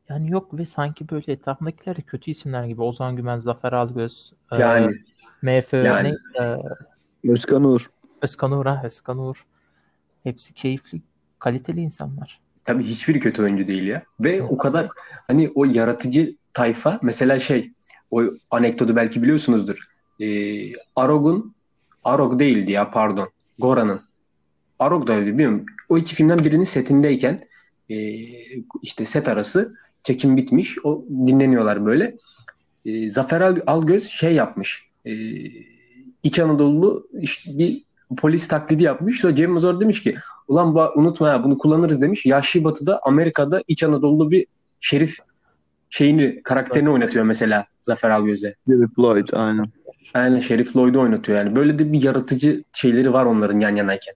Yani 0.09 0.31
yok 0.31 0.59
ve 0.59 0.65
sanki 0.65 1.09
böyle 1.09 1.33
etrafındakiler 1.33 1.97
de 1.97 2.03
kötü 2.03 2.31
isimler 2.31 2.65
gibi. 2.65 2.83
Ozan 2.83 3.17
Güven, 3.17 3.39
Zafer 3.39 3.73
Algöz, 3.73 4.33
e, 4.57 4.61
Yani 4.61 4.97
MF, 5.43 5.73
Yani. 5.73 6.15
ne, 6.39 6.45
e, 6.45 7.31
Özkan 7.31 7.65
Uğur. 7.65 7.91
Özkan 8.23 8.53
Uğur, 8.53 8.67
ha, 8.67 8.83
Özkan 8.85 9.19
Uğur. 9.19 9.45
Hepsi 10.23 10.55
keyifli, 10.55 11.03
kaliteli 11.39 11.81
insanlar. 11.81 12.41
Tabii 12.65 12.83
hiçbiri 12.83 13.21
kötü 13.21 13.43
oyuncu 13.43 13.67
değil 13.67 13.87
ya. 13.87 14.03
Ve 14.21 14.43
o 14.43 14.59
kadar 14.59 14.89
hani 15.27 15.51
o 15.55 15.65
yaratıcı 15.65 16.35
tayfa 16.55 16.99
mesela 17.03 17.39
şey 17.39 17.71
o 18.11 18.23
anekdotu 18.51 18.97
belki 18.97 19.23
biliyorsunuzdur. 19.23 19.79
Ee, 20.21 20.73
Arog'un 20.97 21.55
Arog 22.05 22.41
değildi 22.41 22.73
ya 22.73 22.91
pardon. 22.91 23.29
Gora'nın. 23.59 24.01
Arog 24.79 25.07
da 25.07 25.13
öyle 25.13 25.27
bilmiyorum. 25.27 25.67
O 25.89 25.99
iki 25.99 26.15
filmden 26.15 26.39
birinin 26.39 26.65
setindeyken 26.65 27.41
e, 27.91 27.97
işte 28.83 29.05
set 29.05 29.29
arası 29.29 29.73
çekim 30.05 30.37
bitmiş. 30.37 30.79
O 30.85 31.05
dinleniyorlar 31.27 31.87
böyle. 31.87 32.17
E, 32.85 33.11
Zafer 33.11 33.41
Al- 33.41 33.61
Algöz 33.67 34.07
şey 34.09 34.35
yapmış. 34.35 34.87
E, 35.05 35.13
İç 36.23 36.39
Anadolu 36.39 37.09
işte 37.21 37.59
bir 37.59 37.85
polis 38.17 38.49
taklidi 38.49 38.83
yapmış. 38.83 39.21
Sonra 39.21 39.37
Cem 39.37 39.57
Uzor 39.57 39.81
demiş 39.81 40.03
ki 40.03 40.15
ulan 40.49 40.75
bu, 40.75 40.81
unutma 40.97 41.29
ya 41.29 41.45
bunu 41.45 41.59
kullanırız 41.59 42.03
demiş. 42.03 42.27
Yaşlı 42.27 42.65
Batı'da 42.65 43.01
Amerika'da 43.03 43.63
İç 43.69 43.83
Anadolu 43.83 44.31
bir 44.31 44.47
şerif 44.81 45.19
şeyini 45.95 46.43
karakterini 46.43 46.91
oynatıyor 46.91 47.25
mesela 47.25 47.67
Zafer 47.81 48.11
Algöz'e. 48.11 48.55
Jerry 48.69 48.87
Floyd 48.97 49.29
aynen. 49.33 49.67
Yani 50.15 50.45
Şerif 50.45 50.77
Lloyd'u 50.77 51.01
oynatıyor 51.01 51.39
yani. 51.39 51.57
Böyle 51.57 51.79
de 51.79 51.93
bir 51.93 52.03
yaratıcı 52.03 52.63
şeyleri 52.73 53.13
var 53.13 53.25
onların 53.25 53.61
yan 53.61 53.77
yanayken. 53.77 54.15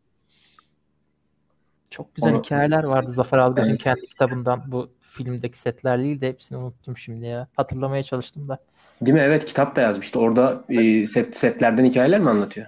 Çok 1.91 2.15
güzel 2.15 2.33
Onu- 2.35 2.43
hikayeler 2.43 2.85
vardı 2.85 3.13
Zafer 3.13 3.39
Algöz'ün 3.39 3.71
Evet. 3.71 3.83
kendi 3.83 4.01
kitabından. 4.07 4.63
Bu 4.67 4.89
filmdeki 5.01 5.59
setler 5.59 5.99
değil 5.99 6.21
de 6.21 6.29
hepsini 6.29 6.59
unuttum 6.59 6.97
şimdi 6.97 7.27
ya. 7.27 7.49
Hatırlamaya 7.57 8.03
çalıştım 8.03 8.49
da. 8.49 8.59
Değil 9.03 9.15
mi? 9.15 9.21
Evet 9.21 9.45
kitap 9.45 9.77
da 9.77 9.81
yazmıştı. 9.81 10.21
Orada 10.21 10.65
e, 10.69 11.07
set, 11.07 11.37
setlerden 11.37 11.85
hikayeler 11.85 12.21
mi 12.21 12.31
anlatıyor? 12.31 12.67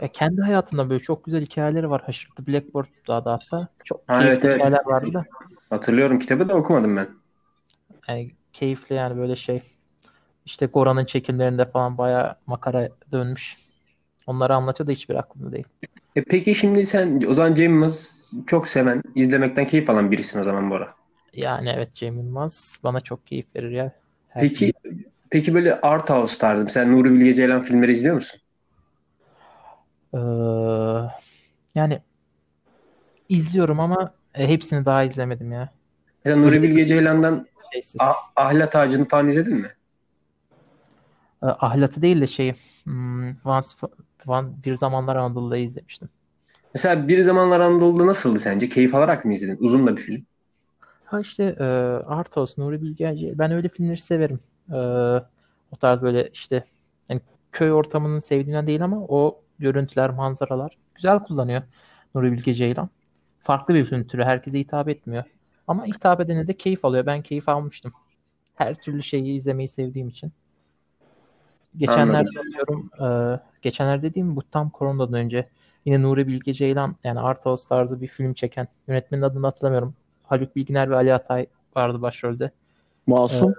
E, 0.00 0.08
kendi 0.08 0.40
hayatında 0.40 0.90
böyle 0.90 1.02
çok 1.02 1.24
güzel 1.24 1.42
hikayeleri 1.44 1.90
var. 1.90 2.02
Haşırtı 2.06 2.46
Blackboard 2.46 2.86
da 3.08 3.24
da 3.24 3.32
hatta. 3.32 3.68
Çok 3.84 4.00
Ha, 4.06 4.22
evet, 4.22 4.44
evet. 4.44 4.56
hikayeler 4.56 4.80
vardı 4.86 5.14
da. 5.14 5.24
Hatırlıyorum 5.70 6.18
kitabı 6.18 6.48
da 6.48 6.54
okumadım 6.56 6.96
ben. 6.96 7.08
Yani 8.08 8.30
keyifli 8.52 8.94
yani 8.94 9.16
böyle 9.16 9.36
şey. 9.36 9.62
İşte 10.46 10.66
Goran'ın 10.66 11.04
çekimlerinde 11.04 11.64
falan 11.64 11.98
bayağı 11.98 12.36
makara 12.46 12.88
dönmüş. 13.12 13.56
Onları 14.26 14.54
anlatıyor 14.54 14.86
da 14.86 14.92
hiçbir 14.92 15.14
aklımda 15.14 15.52
değil. 15.52 15.64
E 16.16 16.24
peki 16.24 16.54
şimdi 16.54 16.86
sen 16.86 17.22
o 17.28 17.32
zaman 17.32 17.54
Cem 17.54 17.72
Yılmaz 17.72 18.22
çok 18.46 18.68
seven, 18.68 19.02
izlemekten 19.14 19.66
keyif 19.66 19.90
alan 19.90 20.10
birisin 20.10 20.40
o 20.40 20.44
zaman 20.44 20.70
Bora. 20.70 20.94
Yani 21.34 21.68
evet 21.76 21.94
Cem 21.94 22.16
Yılmaz 22.16 22.78
bana 22.84 23.00
çok 23.00 23.26
keyif 23.26 23.46
verir 23.56 23.70
ya. 23.70 23.92
Her 24.28 24.40
Peki 24.40 24.72
peki 25.30 25.54
böyle 25.54 25.80
art 25.80 26.10
house 26.10 26.38
tarzı 26.38 26.64
mesela 26.64 26.86
Nuri 26.86 27.12
Bilge 27.12 27.34
Ceylan 27.34 27.62
filmleri 27.62 27.92
izliyor 27.92 28.14
musun? 28.14 28.40
Ee, 30.14 30.18
yani 31.74 32.02
izliyorum 33.28 33.80
ama 33.80 34.14
e, 34.34 34.48
hepsini 34.48 34.86
daha 34.86 35.04
izlemedim 35.04 35.52
ya. 35.52 35.70
Mesela 36.24 36.40
Nuri 36.40 36.62
Bilge 36.62 36.88
Ceylan'dan 36.88 37.46
Şeysiz. 37.72 37.96
Ah- 37.98 38.14
Ahlat 38.36 38.76
Ağacı'nı 38.76 39.08
falan 39.08 39.28
izledin 39.28 39.56
mi? 39.56 39.68
Ee, 41.42 41.46
Ahlat'ı 41.46 42.02
değil 42.02 42.20
de 42.20 42.26
şey 42.26 42.54
hmm, 42.84 43.30
Once, 43.44 43.68
One, 44.26 44.48
bir 44.64 44.74
zamanlar 44.74 45.16
Anadolu'da 45.16 45.56
izlemiştim. 45.56 46.08
Mesela 46.74 47.08
Bir 47.08 47.22
Zamanlar 47.22 47.60
Anadolu'da 47.60 48.06
nasıldı 48.06 48.40
sence? 48.40 48.68
Keyif 48.68 48.94
alarak 48.94 49.24
mı 49.24 49.32
izledin? 49.32 49.56
Uzun 49.60 49.86
da 49.86 49.96
bir 49.96 50.02
film. 50.02 50.22
Ha 51.04 51.20
işte 51.20 51.56
e, 51.58 51.64
Artos, 52.06 52.58
Nuri 52.58 52.82
Bilge 52.82 53.04
Ceylan- 53.04 53.38
ben 53.38 53.50
öyle 53.52 53.68
filmleri 53.68 53.98
severim. 53.98 54.40
E, 54.72 54.76
o 55.72 55.76
tarz 55.80 56.02
böyle 56.02 56.28
işte 56.32 56.64
yani 57.08 57.20
köy 57.52 57.72
ortamının 57.72 58.18
sevdiğimden 58.18 58.66
değil 58.66 58.84
ama 58.84 58.96
o 59.08 59.40
görüntüler, 59.58 60.10
manzaralar 60.10 60.78
güzel 60.94 61.18
kullanıyor 61.18 61.62
Nuri 62.14 62.32
Bilge 62.32 62.54
Ceylan. 62.54 62.88
Farklı 63.42 63.74
bir 63.74 63.84
film 63.84 64.04
türü, 64.06 64.24
herkese 64.24 64.58
hitap 64.58 64.88
etmiyor. 64.88 65.24
Ama 65.70 65.86
hitap 65.86 66.20
edene 66.20 66.48
de 66.48 66.52
keyif 66.56 66.84
alıyor. 66.84 67.06
Ben 67.06 67.22
keyif 67.22 67.48
almıştım. 67.48 67.92
Her 68.58 68.74
türlü 68.74 69.02
şeyi 69.02 69.36
izlemeyi 69.36 69.68
sevdiğim 69.68 70.08
için. 70.08 70.32
Geçenlerde 71.76 72.28
bakıyorum, 72.36 72.90
e, 73.00 73.40
geçenlerde 73.62 74.10
dediğim 74.10 74.36
bu 74.36 74.42
tam 74.42 74.70
koronadan 74.70 75.14
önce 75.14 75.48
yine 75.84 76.02
Nuri 76.02 76.26
Bilge 76.26 76.52
Ceylan 76.54 76.96
yani 77.04 77.20
Arthouse 77.20 77.68
tarzı 77.68 78.00
bir 78.00 78.06
film 78.06 78.34
çeken 78.34 78.68
yönetmenin 78.88 79.22
adını 79.22 79.46
hatırlamıyorum. 79.46 79.94
Haluk 80.22 80.56
Bilginer 80.56 80.90
ve 80.90 80.96
Ali 80.96 81.14
Atay 81.14 81.46
vardı 81.76 82.02
başrolde. 82.02 82.50
Masum. 83.06 83.54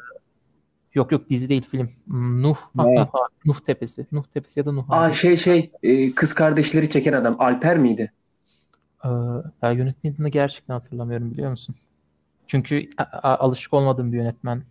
Yok 0.94 1.12
yok 1.12 1.30
dizi 1.30 1.50
değil 1.50 1.66
film. 1.72 1.90
Nuh? 2.08 2.58
Nuh, 2.76 3.08
Nuh 3.46 3.60
Tepesi. 3.60 4.06
Nuh 4.12 4.24
Tepesi 4.34 4.60
ya 4.60 4.66
da 4.66 4.72
Nuh 4.72 4.86
Aa 4.90 5.14
şey 5.14 5.38
şey 5.38 5.72
e, 5.84 6.16
kız 6.16 6.34
kardeşleri 6.34 6.90
çeken 6.90 7.14
adam 7.14 7.36
Alper 7.40 7.78
miydi? 7.78 8.12
Ee, 9.06 9.10
ya 9.62 9.72
yönetmenini 9.72 10.32
gerçekten 10.32 10.74
hatırlamıyorum 10.74 11.32
biliyor 11.32 11.52
musun? 11.52 11.76
Çünkü 12.52 12.90
alışık 13.24 13.74
olmadığım 13.74 14.12
bir 14.12 14.18
yönetmendi. 14.18 14.66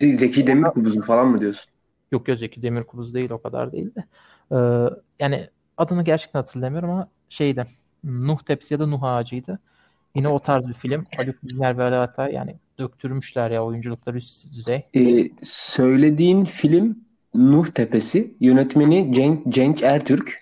Zeki 0.00 0.46
Demirkubuz 0.46 1.06
falan 1.06 1.26
mı 1.26 1.40
diyorsun? 1.40 1.70
Yok 2.12 2.28
yok 2.28 2.38
Zeki 2.38 2.62
Demirkubuz 2.62 3.14
değil 3.14 3.30
o 3.30 3.42
kadar 3.42 3.72
değil 3.72 3.90
de. 3.94 4.04
Ee, 4.52 4.88
yani 5.20 5.48
adını 5.76 6.04
gerçekten 6.04 6.40
hatırlamıyorum 6.40 6.90
ama 6.90 7.08
şeydi. 7.28 7.66
Nuh 8.04 8.42
Tepesi 8.42 8.74
ya 8.74 8.80
da 8.80 8.86
Nuh 8.86 9.02
Ağacı'ydı. 9.02 9.58
Yine 10.14 10.28
o 10.28 10.38
tarz 10.38 10.68
bir 10.68 10.74
film. 10.74 11.06
Haluk 11.16 11.42
Bilginer 11.42 11.78
ve 11.78 11.82
Ali 11.82 11.96
Atay 11.96 12.32
yani 12.32 12.56
döktürmüşler 12.78 13.50
ya 13.50 13.64
oyunculukları 13.64 14.16
üst 14.16 14.52
düzey. 14.52 14.86
E, 14.94 15.30
söylediğin 15.42 16.44
film 16.44 16.98
Nuh 17.34 17.66
Tepesi. 17.66 18.34
Yönetmeni 18.40 19.12
Cenk, 19.14 19.46
Cenk 19.46 19.82
Ertürk. 19.82 20.38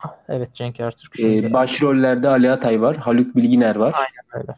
Ah, 0.00 0.16
Evet 0.28 0.54
Cenk 0.54 0.80
Ertürk 0.80 1.18
E, 1.18 1.22
şimdi 1.22 1.52
başrollerde 1.52 2.28
Ali 2.28 2.50
Atay 2.50 2.80
var. 2.80 2.96
Haluk 2.96 3.36
Bilginer 3.36 3.76
var. 3.76 3.94
öyle. 4.32 4.56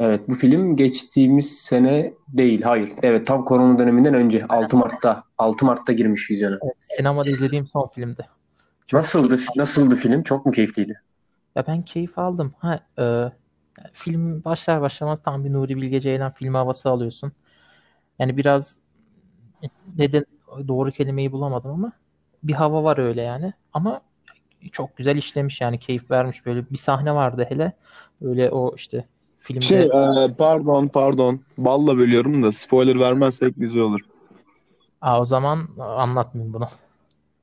Evet 0.00 0.28
bu 0.28 0.34
film 0.34 0.76
geçtiğimiz 0.76 1.58
sene 1.58 2.12
değil. 2.28 2.62
Hayır. 2.62 2.90
Evet 3.02 3.26
tam 3.26 3.44
korona 3.44 3.78
döneminden 3.78 4.14
önce 4.14 4.44
6 4.48 4.76
Mart'ta 4.76 5.22
6 5.38 5.66
Mart'ta 5.66 5.92
girmiş 5.92 6.30
vizyona. 6.30 6.58
Evet, 6.62 6.74
sinemada 6.78 7.30
izlediğim 7.30 7.66
son 7.66 7.88
filmdi. 7.94 8.28
Çok 8.86 8.98
Nasıldı? 8.98 9.34
Nasıldı 9.56 9.96
film? 9.96 10.22
Çok 10.22 10.46
mu 10.46 10.52
keyifliydi? 10.52 11.00
Ya 11.56 11.66
ben 11.66 11.82
keyif 11.82 12.18
aldım. 12.18 12.54
Ha, 12.58 12.80
e, 12.98 13.32
film 13.92 14.44
başlar 14.44 14.80
başlamaz 14.80 15.22
tam 15.24 15.44
bir 15.44 15.52
Nuri 15.52 15.76
Bilge 15.76 16.00
Ceylan 16.00 16.32
filmi 16.32 16.56
havası 16.56 16.90
alıyorsun. 16.90 17.32
Yani 18.18 18.36
biraz 18.36 18.78
neden 19.96 20.24
doğru 20.68 20.90
kelimeyi 20.90 21.32
bulamadım 21.32 21.70
ama 21.70 21.92
bir 22.42 22.52
hava 22.52 22.84
var 22.84 22.98
öyle 22.98 23.22
yani. 23.22 23.52
Ama 23.72 24.00
çok 24.72 24.96
güzel 24.96 25.16
işlemiş 25.16 25.60
yani 25.60 25.78
keyif 25.78 26.10
vermiş 26.10 26.46
böyle 26.46 26.70
bir 26.70 26.76
sahne 26.76 27.14
vardı 27.14 27.46
hele 27.48 27.72
böyle 28.20 28.50
o 28.50 28.74
işte 28.76 29.04
filmde 29.48 29.64
Şey 29.64 29.82
e, 29.82 30.34
pardon 30.38 30.88
pardon. 30.88 31.40
Balla 31.58 31.98
bölüyorum 31.98 32.42
da 32.42 32.52
spoiler 32.52 33.00
vermezsek 33.00 33.54
güzel 33.56 33.82
olur. 33.82 34.00
Aa, 35.00 35.20
o 35.20 35.24
zaman 35.24 35.68
anlatmayayım 35.78 36.54
bunu. 36.54 36.68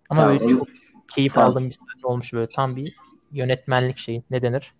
Ama 0.09 0.21
Tamam, 0.21 0.39
böyle 0.39 0.51
çok 0.51 0.67
keyif 1.07 1.33
Tamam. 1.33 1.51
aldığım 1.51 1.65
bir 1.69 1.71
sahne 1.71 2.01
olmuş 2.03 2.33
böyle 2.33 2.51
tam 2.55 2.75
bir 2.75 2.95
yönetmenlik 3.31 3.97
şeyi 3.97 4.23
ne 4.31 4.41
denir? 4.41 4.73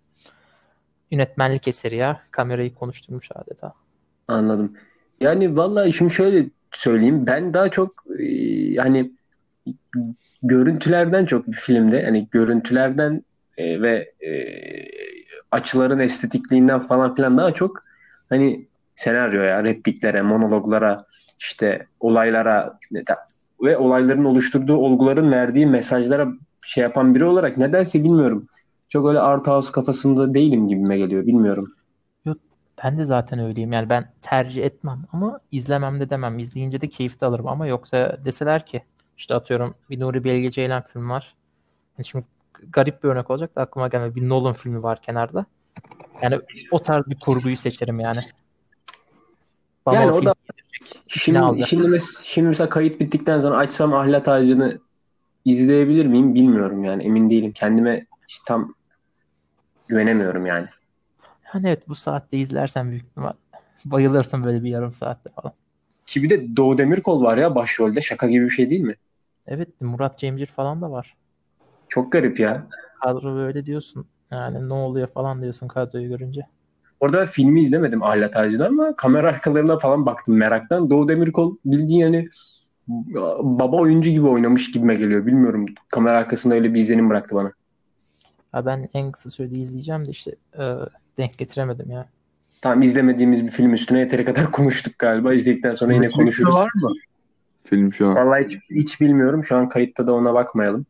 Yönetmenlik 1.10 1.68
eseri 1.68 1.96
ya. 1.96 2.22
Kamerayı 2.30 2.74
konuşturmuş 2.74 3.28
adeta. 3.34 3.72
Anladım. 4.28 4.72
Yani 5.20 5.56
vallahi 5.56 5.92
şimdi 5.92 6.14
şöyle 6.14 6.44
söyleyeyim. 6.72 7.26
Ben 7.26 7.54
daha 7.54 7.68
çok 7.70 8.04
e, 8.20 8.76
hani 8.76 9.10
görüntülerden 10.42 11.26
çok 11.26 11.46
bir 11.46 11.56
filmde 11.56 12.04
hani 12.04 12.28
görüntülerden 12.30 13.22
e, 13.56 13.82
ve 13.82 14.12
e, 14.20 14.30
açıların 15.56 15.98
estetikliğinden 15.98 16.80
falan 16.80 17.14
filan 17.14 17.38
daha 17.38 17.52
çok 17.52 17.82
hani 18.28 18.66
senaryoya, 18.94 19.64
repliklere, 19.64 20.22
monologlara, 20.22 20.98
işte 21.38 21.86
olaylara 22.00 22.78
ve 23.62 23.76
olayların 23.76 24.24
oluşturduğu 24.24 24.76
olguların 24.76 25.32
verdiği 25.32 25.66
mesajlara 25.66 26.28
şey 26.62 26.82
yapan 26.82 27.14
biri 27.14 27.24
olarak 27.24 27.56
nedense 27.56 28.04
bilmiyorum. 28.04 28.46
Çok 28.88 29.08
öyle 29.08 29.20
art 29.20 29.46
house 29.46 29.72
kafasında 29.72 30.34
değilim 30.34 30.68
gibime 30.68 30.98
geliyor. 30.98 31.26
Bilmiyorum. 31.26 31.72
Ben 32.84 32.98
de 32.98 33.04
zaten 33.04 33.38
öyleyim. 33.38 33.72
Yani 33.72 33.88
ben 33.88 34.12
tercih 34.22 34.64
etmem 34.64 35.04
ama 35.12 35.40
izlemem 35.52 36.00
de 36.00 36.10
demem. 36.10 36.38
İzleyince 36.38 36.80
de 36.80 36.88
keyif 36.88 37.20
de 37.20 37.26
alırım 37.26 37.48
ama 37.48 37.66
yoksa 37.66 38.18
deseler 38.24 38.66
ki 38.66 38.82
işte 39.18 39.34
atıyorum 39.34 39.74
bir 39.90 40.00
Nuri 40.00 40.24
Bilge 40.24 40.50
Ceylan 40.50 40.82
film 40.92 41.10
var. 41.10 41.34
Yani 41.98 42.06
şimdi 42.06 42.24
garip 42.68 43.04
bir 43.04 43.08
örnek 43.08 43.30
olacak 43.30 43.56
da 43.56 43.60
aklıma 43.60 43.88
gelmedi. 43.88 44.14
Bir 44.14 44.28
Nolan 44.28 44.54
filmi 44.54 44.82
var 44.82 45.02
kenarda. 45.02 45.46
Yani 46.22 46.38
o 46.70 46.82
tarz 46.82 47.06
bir 47.06 47.20
kurguyu 47.20 47.56
seçerim 47.56 48.00
yani. 48.00 48.20
Bana 49.86 49.94
Yani 49.94 50.12
o 50.12 50.16
o 50.16 50.26
da- 50.26 50.34
Şimdi, 51.08 51.64
şimdi, 51.68 52.04
şimdi 52.22 52.48
mesela 52.48 52.68
kayıt 52.68 53.00
bittikten 53.00 53.40
sonra 53.40 53.56
açsam 53.56 53.92
Ahlat 53.94 54.28
Ağacı'nı 54.28 54.78
izleyebilir 55.44 56.06
miyim 56.06 56.34
bilmiyorum 56.34 56.84
yani 56.84 57.02
emin 57.02 57.30
değilim. 57.30 57.52
Kendime 57.52 58.06
işte 58.28 58.42
tam 58.46 58.74
güvenemiyorum 59.88 60.46
yani. 60.46 60.66
Yani 61.54 61.68
evet 61.68 61.88
bu 61.88 61.94
saatte 61.94 62.36
izlersen 62.36 62.90
büyük 62.90 63.04
ihtimal 63.04 63.32
bayılırsın 63.84 64.44
böyle 64.44 64.64
bir 64.64 64.70
yarım 64.70 64.92
saatte 64.92 65.30
falan. 65.30 65.52
Ki 66.06 66.22
bir 66.22 66.30
de 66.30 66.56
Doğu 66.56 66.78
Demirkol 66.78 67.22
var 67.22 67.38
ya 67.38 67.54
başrolde 67.54 68.00
şaka 68.00 68.26
gibi 68.28 68.44
bir 68.44 68.50
şey 68.50 68.70
değil 68.70 68.80
mi? 68.80 68.94
Evet 69.46 69.80
Murat 69.80 70.18
Cemcir 70.18 70.46
falan 70.46 70.82
da 70.82 70.90
var. 70.90 71.16
Çok 71.88 72.12
garip 72.12 72.40
ya. 72.40 72.66
Kadro 73.02 73.36
böyle 73.36 73.66
diyorsun. 73.66 74.06
Yani 74.30 74.68
ne 74.68 74.74
oluyor 74.74 75.08
falan 75.08 75.42
diyorsun 75.42 75.68
kadroyu 75.68 76.08
görünce. 76.08 76.40
Orada 77.00 77.26
filmi 77.26 77.60
izlemedim 77.60 78.02
Ahlat 78.02 78.36
Ağacı'nı 78.36 78.66
ama 78.66 78.96
kamera 78.96 79.28
arkalarına 79.28 79.78
falan 79.78 80.06
baktım 80.06 80.36
meraktan. 80.36 80.90
Doğu 80.90 81.08
Demirkol 81.08 81.56
bildiğin 81.64 81.98
yani 81.98 82.28
baba 83.42 83.76
oyuncu 83.76 84.10
gibi 84.10 84.26
oynamış 84.26 84.72
gibime 84.72 84.94
geliyor. 84.94 85.26
Bilmiyorum. 85.26 85.66
Kamera 85.88 86.16
arkasında 86.16 86.54
öyle 86.54 86.74
bir 86.74 86.80
izlenim 86.80 87.10
bıraktı 87.10 87.34
bana. 87.34 87.52
Ya 88.54 88.66
ben 88.66 88.88
en 88.94 89.12
kısa 89.12 89.30
sürede 89.30 89.54
izleyeceğim 89.54 90.06
de 90.06 90.10
işte 90.10 90.34
e, 90.58 90.74
denk 91.18 91.38
getiremedim 91.38 91.90
ya. 91.90 92.08
Tamam 92.62 92.82
izlemediğimiz 92.82 93.44
bir 93.44 93.50
film 93.50 93.74
üstüne 93.74 94.00
yeteri 94.00 94.24
kadar 94.24 94.50
konuştuk 94.52 94.98
galiba. 94.98 95.34
İzledikten 95.34 95.74
sonra 95.76 95.92
yine 95.92 96.04
Netflix'te 96.04 96.42
konuşuruz. 96.42 96.54
var 96.54 96.70
mı? 96.74 96.92
Film 97.64 97.92
şu 97.92 98.06
an. 98.08 98.14
Vallahi 98.16 98.44
hiç, 98.48 98.62
hiç 98.70 99.00
bilmiyorum. 99.00 99.44
Şu 99.44 99.56
an 99.56 99.68
kayıtta 99.68 100.06
da 100.06 100.14
ona 100.14 100.34
bakmayalım. 100.34 100.86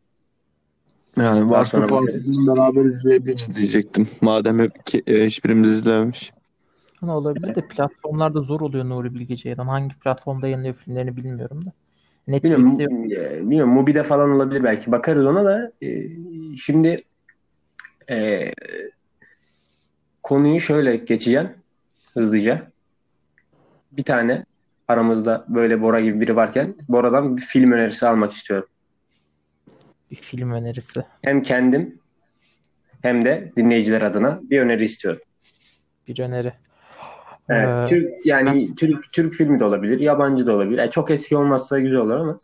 Yani 1.16 1.50
varsa 1.50 1.87
partiden 1.87 2.46
beraber 2.46 2.85
izleyebiliriz 2.85 3.56
diyecektim. 3.56 4.08
Madem 4.20 4.58
hep 4.58 4.87
ki, 4.87 5.02
e, 5.06 5.25
hiçbirimiz 5.25 5.73
izlememiş. 5.73 6.32
Ama 7.02 7.16
olabilir 7.16 7.54
de 7.54 7.68
platformlarda 7.68 8.40
zor 8.40 8.61
oluyor 8.61 8.85
Nuri 8.85 9.14
Bilge 9.14 9.37
Ceylan. 9.37 9.66
Hangi 9.66 9.94
platformda 9.94 10.46
yayınlıyor 10.46 10.75
filmlerini 10.75 11.16
bilmiyorum 11.16 11.64
da. 11.66 11.73
Netflix'te 12.28 12.82
yok. 12.82 12.92
Bilmiyorum, 12.92 13.37
e, 13.37 13.40
bilmiyorum. 13.40 13.73
Mubi'de 13.73 14.02
falan 14.02 14.30
olabilir 14.30 14.64
belki. 14.64 14.92
Bakarız 14.92 15.26
ona 15.26 15.44
da. 15.44 15.73
E, 15.82 16.08
şimdi 16.56 17.04
e, 18.11 18.50
konuyu 20.23 20.61
şöyle 20.61 20.96
geçeceğim. 20.96 21.50
Hızlıca. 22.14 22.70
Bir 23.92 24.02
tane 24.02 24.44
aramızda 24.88 25.44
böyle 25.49 25.82
Bora 25.82 26.00
gibi 26.00 26.20
biri 26.20 26.37
varken 26.37 26.75
Bora'dan 26.88 27.37
bir 27.37 27.42
film 27.42 27.73
önerisi 27.73 28.06
almak 28.06 28.32
istiyorum. 28.32 28.68
Bir 30.10 30.16
film 30.16 30.52
önerisi. 30.52 31.04
Hem 31.22 31.42
kendim 31.42 32.00
hem 33.02 33.25
de 33.25 33.52
dinleyiciler 33.56 34.02
adına 34.02 34.38
bir 34.42 34.60
öneri 34.60 34.84
istiyorum. 34.84 35.20
Bir 36.08 36.18
öneri. 36.18 36.52
Evet, 37.48 37.68
Ee, 37.68 37.88
Türk 37.88 38.26
yani 38.26 38.75
Türk 38.75 39.12
Türk 39.12 39.34
filmi 39.34 39.60
de 39.60 39.64
olabilir, 39.64 40.00
yabancı 40.00 40.46
da 40.46 40.52
olabilir. 40.54 40.78
Yani 40.78 40.90
çok 40.90 41.10
eski 41.10 41.36
olmazsa 41.36 41.80
güzel 41.80 41.98
olur 41.98 42.16
ama 42.16 42.38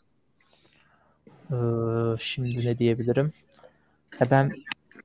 Ee, 1.53 2.17
şimdi 2.21 2.67
ne 2.67 2.79
diyebilirim? 2.79 3.33
Ya 4.21 4.31
ben 4.31 4.51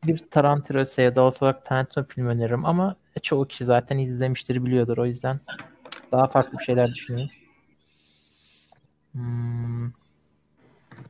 bir 0.08 0.18
Tarantino 0.32 0.86
sevdalısı 0.86 1.46
olarak 1.46 1.66
Tarantino 1.66 2.06
film 2.06 2.28
öneririm 2.28 2.66
ama 2.66 2.96
çoğu 3.24 3.48
kişi 3.48 3.66
zaten 3.66 3.98
izlemiştir 3.98 4.66
biliyordur 4.66 4.98
o 4.98 5.06
yüzden 5.06 5.40
daha 6.12 6.28
farklı 6.28 6.60
bir 6.60 6.64
şeyler 6.64 6.94
düşünüyorum. 6.94 7.32
Hmm, 9.14 9.47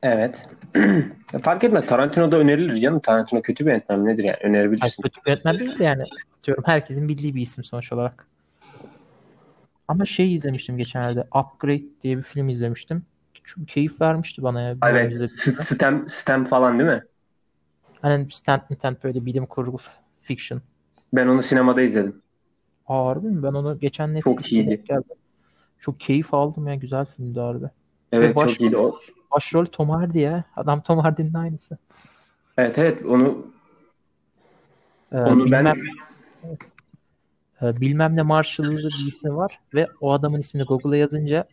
evet. 0.02 0.46
Fark 1.42 1.64
etmez. 1.64 1.86
Tarantino 1.86 2.32
da 2.32 2.38
önerilir 2.38 2.76
canım. 2.76 3.00
Tarantino 3.00 3.42
kötü 3.42 3.66
bir 3.66 3.70
yönetmen 3.70 4.04
nedir 4.04 4.24
yani? 4.24 4.36
Önerebilirsin. 4.42 5.02
kötü 5.02 5.20
bir 5.26 5.30
yönetmen 5.30 5.58
değil 5.58 5.78
de 5.78 5.84
yani 5.84 6.04
diyorum 6.44 6.64
herkesin 6.66 7.08
bildiği 7.08 7.34
bir 7.34 7.42
isim 7.42 7.64
sonuç 7.64 7.92
olarak. 7.92 8.26
Ama 9.88 10.06
şey 10.06 10.34
izlemiştim 10.34 10.78
geçenlerde 10.78 11.20
Upgrade 11.20 11.82
diye 12.02 12.16
bir 12.16 12.22
film 12.22 12.48
izlemiştim. 12.48 13.02
Çok 13.44 13.68
keyif 13.68 14.00
vermişti 14.00 14.42
bana 14.42 14.60
ya. 14.60 14.76
Evet. 14.86 15.30
Stem, 15.52 16.08
stem 16.08 16.44
falan 16.44 16.78
değil 16.78 16.90
mi? 16.90 17.02
Hani 18.02 18.30
stand 18.30 18.60
stand 18.78 18.96
böyle 19.04 19.26
bilim 19.26 19.46
kurgu 19.46 19.78
fiction. 20.22 20.62
Ben 21.12 21.26
onu 21.26 21.42
sinemada 21.42 21.82
izledim. 21.82 22.22
Harbi 22.84 23.26
mi? 23.26 23.42
Ben 23.42 23.52
onu 23.52 23.78
geçen 23.80 24.06
Çok 24.06 24.14
Netflix'te 24.14 24.56
iyiydi. 24.56 24.70
denk 24.70 24.86
geldim. 24.86 25.16
Çok 25.80 26.00
keyif 26.00 26.34
aldım 26.34 26.66
ya. 26.66 26.74
Güzel 26.74 27.06
filmdi 27.16 27.40
harbi. 27.40 27.66
Evet 28.12 28.34
çok 28.34 28.60
iyiydi 28.60 28.76
o. 28.76 29.00
Başrol 29.34 29.64
Tom 29.66 29.90
Hardy 29.90 30.18
ya. 30.18 30.44
Adam 30.56 30.82
Tom 30.82 30.98
Hardy'nin 30.98 31.34
aynısı. 31.34 31.78
Evet 32.58 32.78
evet 32.78 33.06
onu 33.06 33.46
Ee, 35.12 35.16
onu 35.16 35.50
ben 35.50 35.64
bilmem, 35.64 35.76
e, 37.62 37.80
bilmem 37.80 38.16
ne 38.16 38.22
Marshall'lı 38.22 38.88
bir 38.88 39.06
ismi 39.06 39.36
var 39.36 39.58
ve 39.74 39.86
o 40.00 40.12
adamın 40.12 40.40
ismini 40.40 40.64
Google'a 40.64 40.96
yazınca 40.96 41.48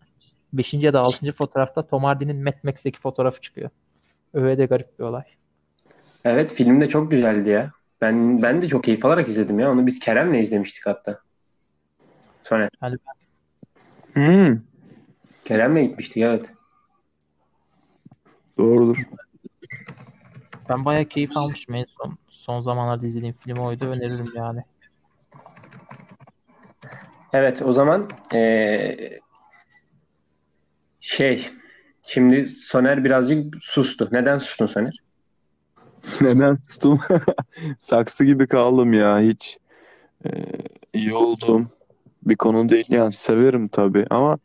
5. 0.53 0.73
ya 0.73 0.93
da 0.93 0.99
6. 0.99 1.31
fotoğrafta 1.31 1.87
Tom 1.87 2.03
Hardy'nin 2.03 2.43
Mad 2.43 2.63
Max'teki 2.63 2.99
fotoğrafı 2.99 3.41
çıkıyor. 3.41 3.69
Öyle 4.33 4.57
de 4.57 4.65
garip 4.65 4.99
bir 4.99 5.03
olay. 5.03 5.23
evet 6.25 6.55
film 6.55 6.81
de 6.81 6.89
çok 6.89 7.11
güzeldi 7.11 7.49
ya. 7.49 7.71
Ben 8.01 8.41
ben 8.41 8.61
de 8.61 8.67
çok 8.67 8.83
keyif 8.83 9.05
alarak 9.05 9.27
izledim 9.27 9.59
ya. 9.59 9.71
Onu 9.71 9.85
biz 9.85 9.99
Kerem'le 9.99 10.33
izlemiştik 10.33 10.85
hatta. 10.85 11.19
Sonra 12.43 12.69
Yani 12.83 12.97
Hmm, 14.13 14.59
Kerem'le 15.45 15.83
gitmiştik 15.83 16.17
evet. 16.17 16.49
Doğrudur. 18.57 18.97
ben 20.69 20.85
bayağı 20.85 21.05
keyif 21.05 21.37
almıştım 21.37 21.75
en 21.75 21.85
son. 21.97 22.17
Son 22.29 22.61
zamanlarda 22.61 23.07
izlediğim 23.07 23.35
film 23.43 23.57
oydu. 23.57 23.85
Öneririm 23.85 24.31
yani. 24.35 24.61
Evet 27.33 27.61
o 27.65 27.73
zaman 27.73 28.09
eee, 28.33 29.19
şey 30.99 31.49
şimdi 32.03 32.45
Soner 32.45 33.03
birazcık 33.03 33.55
sustu. 33.61 34.09
Neden 34.11 34.37
sustun 34.37 34.65
Soner? 34.65 34.99
Neden 36.21 36.55
sustum? 36.55 36.99
Saksı 37.79 38.25
gibi 38.25 38.47
kaldım 38.47 38.93
ya. 38.93 39.19
Hiç 39.19 39.57
e, 40.25 40.29
iyi 40.93 41.13
olduğum 41.13 41.65
bir 42.23 42.35
konu 42.35 42.69
değil. 42.69 42.85
Yani 42.89 43.13
severim 43.13 43.67
tabii 43.67 44.05
ama 44.09 44.37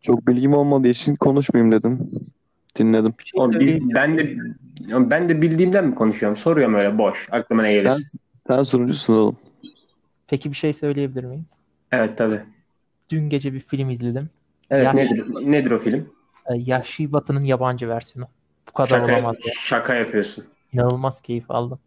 çok 0.00 0.26
bilgim 0.26 0.54
olmadığı 0.54 0.88
için 0.88 1.16
konuşmayayım 1.16 1.72
dedim. 1.72 2.10
Dinledim. 2.78 3.14
Bir 3.18 3.24
şey 3.24 3.40
söyleyeyim. 3.52 3.90
ben 3.94 4.18
de 4.18 4.36
ben 5.10 5.28
de 5.28 5.42
bildiğimden 5.42 5.86
mi 5.86 5.94
konuşuyorum? 5.94 6.36
Soruyorum 6.38 6.74
öyle 6.74 6.98
boş. 6.98 7.28
Aklıma 7.30 7.62
ne 7.62 7.68
Sen, 7.68 7.74
gelirse. 7.82 8.18
sen 8.48 8.62
sunucusun 8.62 9.12
oğlum. 9.14 9.36
Peki 10.28 10.50
bir 10.50 10.56
şey 10.56 10.72
söyleyebilir 10.72 11.24
miyim? 11.24 11.46
Evet 11.92 12.18
tabii. 12.18 12.40
Dün 13.10 13.28
gece 13.28 13.52
bir 13.52 13.60
film 13.60 13.90
izledim. 13.90 14.30
Evet 14.70 14.84
Ya- 14.84 14.92
nedir 14.92 15.24
nedir 15.50 15.70
o 15.70 15.78
film? 15.78 16.12
Ee, 16.50 16.54
Yahşi 16.56 17.12
Batı'nın 17.12 17.44
yabancı 17.44 17.88
versiyonu. 17.88 18.28
Bu 18.68 18.72
kadar 18.72 18.88
Şaka, 19.00 19.12
olamaz 19.12 19.36
ya. 19.46 19.52
şaka 19.56 19.94
yapıyorsun. 19.94 20.44
İnanılmaz 20.72 21.20
keyif 21.22 21.50
aldım. 21.50 21.78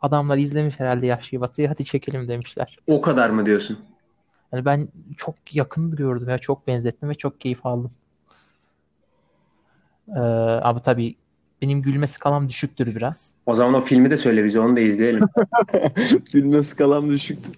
Adamlar 0.00 0.36
izlemiş 0.38 0.80
herhalde 0.80 1.06
Yahşi 1.06 1.40
Batı'yı 1.40 1.68
hadi 1.68 1.84
çekelim 1.84 2.28
demişler. 2.28 2.78
O 2.86 3.00
kadar 3.00 3.30
mı 3.30 3.46
diyorsun? 3.46 3.78
Yani 4.52 4.64
ben 4.64 4.88
çok 5.16 5.34
yakın 5.52 5.96
gördüm 5.96 6.28
ya 6.28 6.38
çok 6.38 6.66
benzettim 6.66 7.08
ve 7.08 7.14
çok 7.14 7.40
keyif 7.40 7.66
aldım. 7.66 7.90
Ee, 10.08 10.20
ama 10.62 10.82
tabii 10.82 11.16
benim 11.62 11.82
gülme 11.82 12.06
skalam 12.06 12.48
düşüktür 12.48 12.86
biraz. 12.96 13.30
O 13.46 13.56
zaman 13.56 13.74
o 13.74 13.80
filmi 13.80 14.10
de 14.10 14.16
söyle 14.16 14.44
bize 14.44 14.60
onu 14.60 14.76
da 14.76 14.80
izleyelim. 14.80 15.24
Filme 16.32 16.62
skalam 16.62 17.10
düşüktü. 17.10 17.50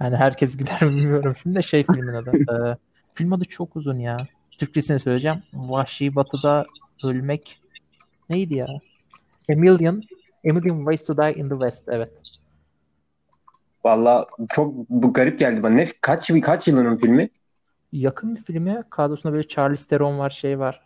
Yani 0.00 0.16
herkes 0.16 0.56
güler 0.56 0.82
mi 0.82 0.96
bilmiyorum. 0.96 1.36
Şimdi 1.42 1.56
de 1.56 1.62
şey 1.62 1.86
filmin 1.86 2.14
adı. 2.14 2.32
Ee, 2.52 2.76
film 3.14 3.32
adı 3.32 3.44
çok 3.44 3.76
uzun 3.76 3.98
ya. 3.98 4.16
Türkçesini 4.58 5.00
söyleyeceğim. 5.00 5.42
Vahşi 5.54 6.14
Batı'da 6.14 6.66
ölmek 7.04 7.60
neydi 8.30 8.58
ya? 8.58 8.66
A 9.50 9.54
Million, 9.54 10.02
A 10.50 10.54
Million 10.54 10.78
Ways 10.78 11.04
to 11.04 11.16
Die 11.16 11.40
in 11.40 11.48
the 11.48 11.54
West. 11.54 11.88
Evet. 11.88 12.12
Vallahi 13.84 14.26
çok 14.48 14.74
bu 14.88 15.12
garip 15.12 15.38
geldi 15.38 15.62
bana. 15.62 15.74
Ne 15.74 15.86
kaç 16.00 16.30
kaç 16.42 16.68
yılının 16.68 16.96
filmi? 16.96 17.28
Yakın 17.92 18.34
bir 18.36 18.40
filmi. 18.40 18.82
Kadrosunda 18.90 19.32
böyle 19.32 19.48
Charlize 19.48 19.86
Theron 19.86 20.18
var, 20.18 20.30
şey 20.30 20.58
var. 20.58 20.80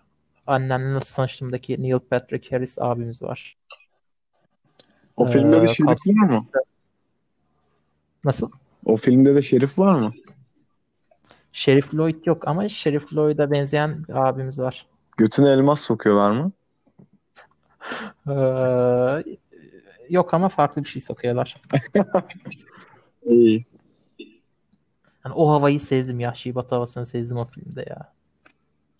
Annenle 0.47 0.95
nasıl 0.95 1.15
tanıştığımdaki 1.15 1.83
Neil 1.83 1.99
Patrick 1.99 2.57
Harris 2.57 2.79
abimiz 2.79 3.23
var. 3.23 3.57
O 5.17 5.25
filmde 5.25 5.63
de 5.63 5.65
Ee, 5.65 5.69
Şerif 5.69 6.07
var 6.07 6.29
mı? 6.31 6.47
Nasıl? 8.25 8.51
O 8.85 8.97
filmde 8.97 9.35
de 9.35 9.43
Şerif 9.43 9.79
var 9.79 9.99
mı? 9.99 10.13
Sheriff 11.53 11.95
Lloyd 11.95 12.27
yok 12.27 12.49
ama 12.49 12.69
Sheriff 12.69 13.13
Lloyd'a 13.13 13.51
benzeyen 13.51 14.05
abimiz 14.13 14.59
var. 14.59 14.87
Götüne 15.17 15.49
elmas 15.49 15.81
sokuyorlar 15.81 16.31
mı? 16.31 16.53
Ee, 18.29 19.25
yok 20.11 20.35
ama 20.35 20.49
farklı 20.49 20.85
bir 20.85 20.89
şey 20.89 21.03
sokuyorlar. 21.03 21.55
İyi. 23.23 23.65
Yani 25.25 25.35
o 25.35 25.51
havayı 25.51 25.81
sezdim. 25.81 26.21
Yahşi 26.21 26.55
Batı 26.55 26.75
havasını 26.75 27.07
sezdim 27.07 27.37
o 27.37 27.45
filmde 27.45 27.85
ya. 27.89 28.13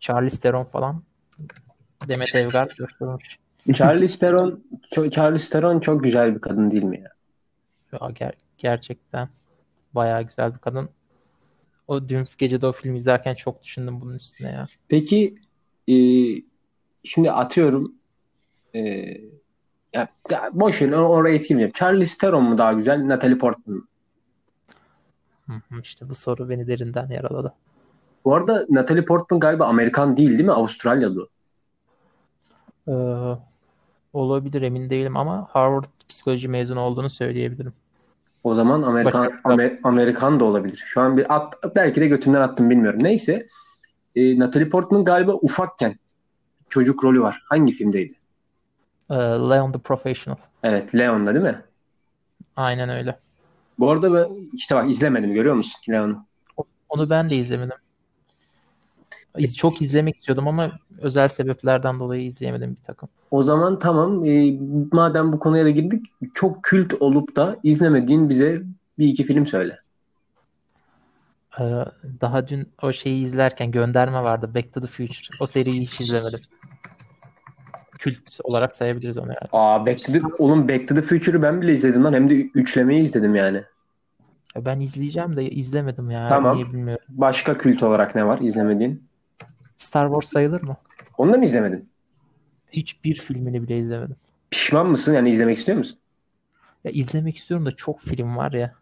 Charlize 0.01 0.41
Theron 0.41 0.65
falan. 0.65 1.03
Demet 2.09 2.35
Evgar 2.35 2.69
coşturmuş. 2.69 3.39
Charlize 3.75 4.19
Theron 4.19 4.65
Charlize 5.11 5.53
Theron 5.53 5.81
çok 5.81 6.05
güzel 6.05 6.35
bir 6.35 6.41
kadın 6.41 6.71
değil 6.71 6.83
mi 6.85 7.01
ya? 7.01 7.11
Ya 7.93 7.99
ger- 7.99 8.37
gerçekten 8.59 9.29
bayağı 9.95 10.23
güzel 10.23 10.55
bir 10.55 10.59
kadın. 10.59 10.89
O 11.89 12.09
dün 12.09 12.29
gece 12.39 12.61
de 12.61 12.67
o 12.67 12.73
filmi 12.73 12.99
izlerken 12.99 13.35
çok 13.35 13.63
düşündüm 13.63 14.01
bunun 14.01 14.15
üstüne 14.15 14.49
ya. 14.51 14.67
Peki 14.89 15.35
e, 15.89 15.95
şimdi 17.05 17.31
atıyorum 17.31 17.95
e, 18.75 18.81
ya, 19.93 20.09
boş 20.53 20.83
ver 20.83 20.89
or- 20.89 20.97
oraya 21.09 21.35
etkilemeyeceğim. 21.35 21.73
Charlize 21.73 22.19
Theron 22.19 22.45
mu 22.45 22.59
daha 22.59 22.73
güzel, 22.73 23.09
Natalie 23.09 23.39
Portman 23.39 23.77
mı? 23.77 23.85
İşte 25.83 26.09
bu 26.09 26.15
soru 26.15 26.49
beni 26.49 26.67
derinden 26.67 27.09
yaraladı. 27.09 27.53
Bu 28.25 28.35
arada 28.35 28.67
Natalie 28.71 29.05
Portman 29.05 29.41
galiba 29.41 29.67
Amerikan 29.67 30.17
değil 30.17 30.31
değil 30.31 30.45
mi? 30.45 30.53
Avustralyalı. 30.53 31.29
Ee, 32.89 32.93
olabilir 34.13 34.63
emin 34.63 34.91
değilim 34.91 35.17
ama 35.17 35.49
Harvard 35.51 35.85
psikoloji 36.09 36.49
mezunu 36.49 36.81
olduğunu 36.81 37.11
söyleyebilirim. 37.11 37.73
O 38.45 38.55
zaman 38.55 38.83
Amerikan 38.83 39.27
Başka- 39.27 39.49
Amer- 39.49 39.79
Amerikan 39.85 40.41
da 40.41 40.45
olabilir. 40.45 40.77
Şu 40.87 41.01
an 41.01 41.17
bir 41.17 41.35
at, 41.37 41.55
belki 41.77 42.01
de 42.01 42.07
götümden 42.09 42.41
attım 42.41 42.71
bilmiyorum. 42.71 42.99
Neyse. 43.03 43.47
e, 44.17 44.39
Natalie 44.39 44.69
Portman 44.69 45.05
galiba 45.05 45.33
ufakken 45.35 45.99
çocuk 46.69 47.05
rolü 47.05 47.23
var. 47.23 47.43
Hangi 47.45 47.73
filmdeydi? 47.73 48.15
Ee, 49.11 49.15
Leon 49.15 49.73
the 49.73 49.79
Professional. 49.79 50.37
Evet 50.63 50.95
Leon'da 50.95 51.35
değil 51.35 51.45
mi? 51.45 51.63
Aynen 52.57 52.89
öyle. 52.89 53.19
Bu 53.79 53.91
arada 53.91 54.15
ben 54.15 54.49
işte 54.53 54.75
bak 54.75 54.91
izlemedim 54.91 55.35
görüyor 55.35 55.55
musun 55.55 55.93
Leon'u? 55.93 56.27
Onu 56.89 57.11
ben 57.11 57.31
de 57.31 57.37
izlemedim. 57.37 57.77
İz, 59.39 59.57
çok 59.57 59.83
izlemek 59.83 60.17
istiyordum 60.17 60.49
ama 60.49 60.73
özel 60.99 61.29
sebeplerden 61.29 62.01
dolayı 62.01 62.23
izleyemedim 62.23 62.71
bir 62.71 62.85
takım. 62.87 63.09
O 63.31 63.43
zaman 63.43 63.79
tamam 63.79 64.25
e, 64.25 64.59
madem 64.93 65.33
bu 65.33 65.39
konuya 65.39 65.65
da 65.65 65.71
girdik 65.71 66.07
çok 66.35 66.63
kült 66.63 66.95
olup 67.01 67.37
da 67.37 67.57
izlemediğin 67.63 68.29
bize 68.29 68.63
bir 68.99 69.09
iki 69.09 69.25
film 69.25 69.47
söyle. 69.47 69.79
Ee, 71.61 71.85
daha 72.21 72.49
dün 72.49 72.69
o 72.83 72.93
şeyi 72.93 73.25
izlerken 73.25 73.71
gönderme 73.71 74.23
vardı. 74.23 74.51
Back 74.55 74.73
to 74.73 74.81
the 74.81 74.87
Future. 74.87 75.37
O 75.41 75.47
seriyi 75.47 75.81
hiç 75.81 76.01
izlemedim. 76.01 76.41
Kült 77.99 78.19
olarak 78.45 78.77
sayabiliriz 78.77 79.19
onu 79.19 79.27
herhalde. 79.31 79.49
Aa 79.53 79.87
Back 79.87 80.05
to 80.05 80.13
the, 80.13 80.21
oğlum 80.39 80.69
Back 80.69 80.89
to 80.89 80.95
the 80.95 81.03
Future'ı 81.03 81.43
ben 81.43 81.61
bile 81.61 81.73
izledim 81.73 82.05
lan 82.05 82.13
hem 82.13 82.31
de 82.31 82.35
üçlemeyi 82.35 83.03
izledim 83.03 83.35
yani. 83.35 83.63
Ya 84.55 84.65
Ben 84.65 84.81
izleyeceğim 84.81 85.37
de 85.37 85.51
izlemedim 85.51 86.11
ya. 86.11 86.29
Tamam. 86.29 86.57
Niye 86.57 86.67
bilmiyorum. 86.67 87.05
Başka 87.09 87.59
kült 87.59 87.83
olarak 87.83 88.15
ne 88.15 88.27
var 88.27 88.39
izlemediğin? 88.39 89.05
Star 89.79 90.07
Wars 90.09 90.33
sayılır 90.33 90.63
mı? 90.63 90.77
Onu 91.19 91.33
da 91.33 91.37
mı 91.37 91.45
izlemedin? 91.45 91.89
Hiçbir 92.73 93.15
filmini 93.15 93.63
bile 93.63 93.79
izlemedim. 93.79 94.17
Pişman 94.51 94.87
mısın 94.87 95.15
yani 95.15 95.31
izlemek 95.31 95.57
istiyor 95.59 95.79
musun? 95.79 95.99
Ya 96.85 96.91
izlemek 96.91 97.37
istiyorum 97.37 97.67
da 97.67 97.77
çok 97.77 98.01
film 98.01 98.37
var 98.37 98.53
ya. 98.53 98.75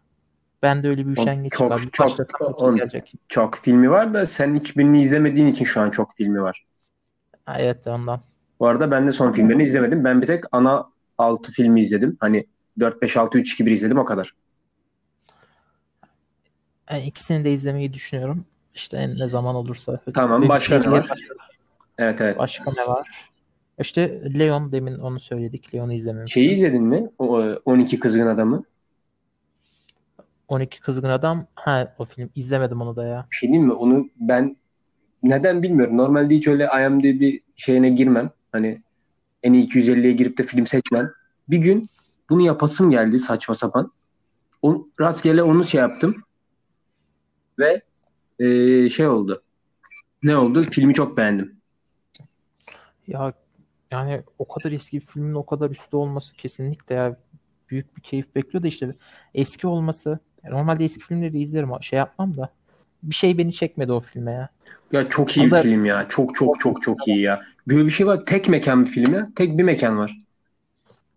Ben 0.61 0.83
de 0.83 0.87
öyle 0.89 1.07
bir 1.07 1.11
üşengeç 1.11 1.53
Çok- 1.53 1.69
var. 1.71 1.85
Çok- 1.93 2.61
on- 2.61 2.75
gelecek. 2.75 3.13
Çok 3.27 3.55
filmi 3.57 3.89
var 3.89 4.13
da 4.13 4.25
sen 4.25 4.55
hiçbirini 4.55 5.01
izlemediğin 5.01 5.47
için 5.47 5.65
şu 5.65 5.81
an 5.81 5.89
çok 5.89 6.15
filmi 6.15 6.41
var. 6.41 6.65
Evet 7.47 7.87
ondan. 7.87 8.21
Bu 8.59 8.67
arada 8.67 8.91
ben 8.91 9.07
de 9.07 9.11
son 9.11 9.31
filmlerini 9.31 9.63
izlemedim. 9.65 10.03
Ben 10.03 10.21
bir 10.21 10.27
tek 10.27 10.43
ana 10.51 10.89
6 11.17 11.51
filmi 11.51 11.85
izledim. 11.85 12.17
Hani 12.19 12.45
4, 12.79 13.01
5, 13.01 13.17
6, 13.17 13.37
3, 13.37 13.53
2, 13.53 13.65
1 13.65 13.71
izledim 13.71 13.97
o 13.97 14.05
kadar. 14.05 14.35
Yani 16.91 17.03
ikisini 17.05 17.45
de 17.45 17.53
izlemeyi 17.53 17.93
düşünüyorum. 17.93 18.45
İşte 18.75 19.15
ne 19.17 19.27
zaman 19.27 19.55
olursa. 19.55 19.99
Tamam, 20.13 20.49
başka 20.49 20.79
ne 20.79 20.91
var? 20.91 21.09
Evet 21.97 22.21
evet. 22.21 22.39
Başka 22.39 22.71
ne 22.71 22.87
var? 22.87 23.29
İşte 23.79 24.21
Leon 24.39 24.71
demin 24.71 24.99
onu 24.99 25.19
söyledik. 25.19 25.75
Leon'u 25.75 25.93
izlememiştim. 25.93 26.41
Şeyi 26.41 26.51
izledin 26.51 26.83
mi? 26.83 27.09
O, 27.19 27.43
e, 27.43 27.57
12 27.65 27.99
Kızgın 27.99 28.27
Adamı. 28.27 28.63
12 30.47 30.81
Kızgın 30.81 31.09
Adam. 31.09 31.47
Ha 31.55 31.95
o 31.97 32.05
film. 32.05 32.29
izlemedim 32.35 32.81
onu 32.81 32.95
da 32.95 33.05
ya. 33.05 33.27
Bir 33.31 33.35
şey 33.35 33.49
diyeyim 33.49 33.67
mi? 33.67 33.73
Onu 33.73 34.09
ben 34.19 34.57
neden 35.23 35.63
bilmiyorum. 35.63 35.97
Normalde 35.97 36.35
hiç 36.35 36.47
öyle 36.47 36.69
IMDb 36.85 37.39
şeyine 37.55 37.89
girmem. 37.89 38.31
Hani 38.51 38.81
en 39.43 39.53
iyi 39.53 39.63
250'ye 39.63 40.13
girip 40.13 40.37
de 40.37 40.43
film 40.43 40.67
seçmem. 40.67 41.11
Bir 41.49 41.57
gün 41.57 41.89
bunu 42.29 42.41
yapasım 42.41 42.91
geldi 42.91 43.19
saçma 43.19 43.55
sapan. 43.55 43.91
O, 44.61 44.87
rastgele 45.01 45.43
onu 45.43 45.67
şey 45.69 45.79
yaptım. 45.79 46.15
Ve 47.59 47.81
e, 48.39 48.89
şey 48.89 49.07
oldu. 49.07 49.43
Ne 50.23 50.37
oldu? 50.37 50.67
Filmi 50.71 50.93
çok 50.93 51.17
beğendim. 51.17 51.55
Ya 53.07 53.33
yani 53.91 54.23
o 54.39 54.47
kadar 54.47 54.71
eski 54.71 54.97
bir 55.01 55.05
filmin 55.05 55.33
o 55.33 55.45
kadar 55.45 55.69
üstte 55.69 55.97
olması 55.97 56.33
kesinlikle 56.35 56.95
ya 56.95 57.17
büyük 57.69 57.97
bir 57.97 58.01
keyif 58.01 58.35
bekliyor 58.35 58.63
da 58.63 58.67
işte 58.67 58.95
eski 59.33 59.67
olması 59.67 60.19
normalde 60.43 60.83
eski 60.83 60.99
filmleri 60.99 61.39
izlerim 61.41 61.69
şey 61.81 61.99
yapmam 61.99 62.37
da 62.37 62.53
bir 63.03 63.15
şey 63.15 63.37
beni 63.37 63.53
çekmedi 63.53 63.91
o 63.91 63.99
filme 63.99 64.31
ya. 64.31 64.49
Ya 64.91 65.09
çok 65.09 65.37
iyi 65.37 65.51
bir 65.51 65.61
film 65.61 65.85
ya. 65.85 66.05
Çok 66.09 66.35
çok 66.35 66.59
çok 66.59 66.81
çok 66.81 67.07
iyi 67.07 67.21
ya. 67.21 67.41
Böyle 67.67 67.85
bir 67.85 67.91
şey 67.91 68.07
var. 68.07 68.25
Tek 68.25 68.49
mekan 68.49 68.85
bir 68.85 68.89
film 68.89 69.13
ya. 69.13 69.29
Tek 69.35 69.57
bir 69.57 69.63
mekan 69.63 69.97
var. 69.97 70.17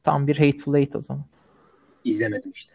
Tam 0.05 0.27
bir 0.27 0.37
Hateful 0.39 0.75
Eight 0.75 0.97
o 0.97 1.01
zaman. 1.01 1.25
İzlemedim 2.05 2.51
işte. 2.51 2.75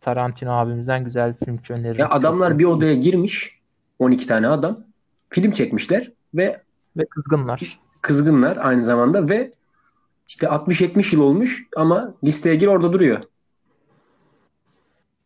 Tarantino 0.00 0.52
abimizden 0.52 1.04
güzel 1.04 1.34
bir 1.40 1.44
film 1.44 1.60
öneririm. 1.70 2.00
Ya 2.00 2.10
adamlar 2.10 2.58
bir 2.58 2.64
odaya 2.64 2.94
girmiş. 2.94 3.60
12 3.98 4.26
tane 4.26 4.48
adam. 4.48 4.76
Film 5.28 5.50
çekmişler 5.50 6.12
ve 6.34 6.56
ve 6.96 7.04
kızgınlar. 7.06 7.80
kızgınlar 8.02 8.58
aynı 8.60 8.84
zamanda 8.84 9.28
ve 9.28 9.50
işte 10.28 10.46
60-70 10.46 11.14
yıl 11.14 11.22
olmuş 11.22 11.64
ama 11.76 12.14
listeye 12.24 12.54
gir 12.56 12.66
orada 12.66 12.92
duruyor. 12.92 13.22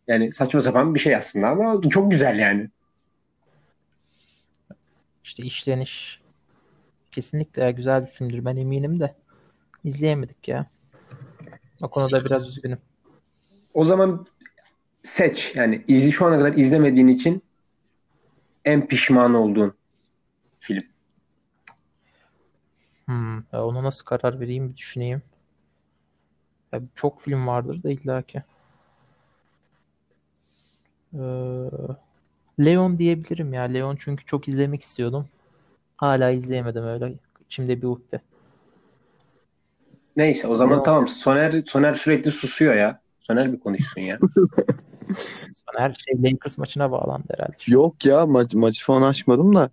Yani 0.09 0.33
saçma 0.33 0.61
sapan 0.61 0.95
bir 0.95 1.01
şey 1.01 1.17
aslında 1.17 1.49
ama 1.49 1.81
çok 1.91 2.11
güzel 2.11 2.39
yani. 2.39 2.71
İşte 5.25 5.43
işleniş 5.43 6.21
kesinlikle 7.13 7.73
güzel 7.73 8.07
bir 8.07 8.11
filmdir 8.11 8.45
ben 8.45 8.57
eminim 8.57 9.01
de 9.01 9.15
izleyemedik 9.85 10.49
ya. 10.49 10.67
O 11.83 11.89
konuda 11.89 12.25
biraz 12.25 12.49
üzgünüm. 12.49 12.79
O 13.75 13.85
zaman 13.85 14.27
seç. 15.05 15.53
Yani 15.57 15.85
izli 15.89 16.13
şu 16.13 16.27
ana 16.27 16.39
kadar 16.39 16.53
izlemediğin 16.53 17.09
için 17.09 17.43
en 18.65 18.87
pişman 18.87 19.35
olduğun 19.35 19.75
film. 20.61 20.85
Hmm, 23.07 23.37
ya 23.37 23.65
ona 23.67 23.83
nasıl 23.83 24.05
karar 24.05 24.41
vereyim 24.41 24.69
bir 24.71 24.77
düşüneyim. 24.77 25.23
Ya 26.73 26.81
çok 26.95 27.21
film 27.23 27.47
vardır 27.47 27.83
da 27.83 27.91
illaki. 27.91 28.43
Ee, 31.15 31.19
Leon 32.61 32.99
diyebilirim 32.99 33.53
ya. 33.53 33.63
Leon 33.63 33.97
çünkü 34.01 34.25
çok 34.25 34.49
izlemek 34.49 34.83
istiyordum. 34.83 35.29
Hala 35.97 36.31
izleyemedim 36.31 36.85
öyle. 36.85 37.15
İçimde 37.47 37.83
bir 37.83 37.87
ukde. 37.87 38.21
Neyse 40.17 40.49
o 40.49 40.57
zaman 40.57 40.77
Yok. 40.77 40.85
tamam. 40.85 41.09
Soner 41.09 41.63
Soner 41.67 41.95
sürekli 41.95 42.31
susuyor 42.31 42.75
ya. 42.75 43.01
Soner 43.21 43.53
bir 43.53 43.61
konuşsun 43.61 44.01
ya. 44.01 44.19
Her 45.77 45.97
şey 46.07 46.23
Lakers 46.23 46.59
maçına 46.59 46.91
bağlandı 46.91 47.25
herhalde. 47.31 47.57
Yok 47.67 48.07
ya 48.07 48.27
maç, 48.27 48.55
maçı 48.55 48.85
falan 48.85 49.03
açmadım 49.03 49.55
da 49.55 49.71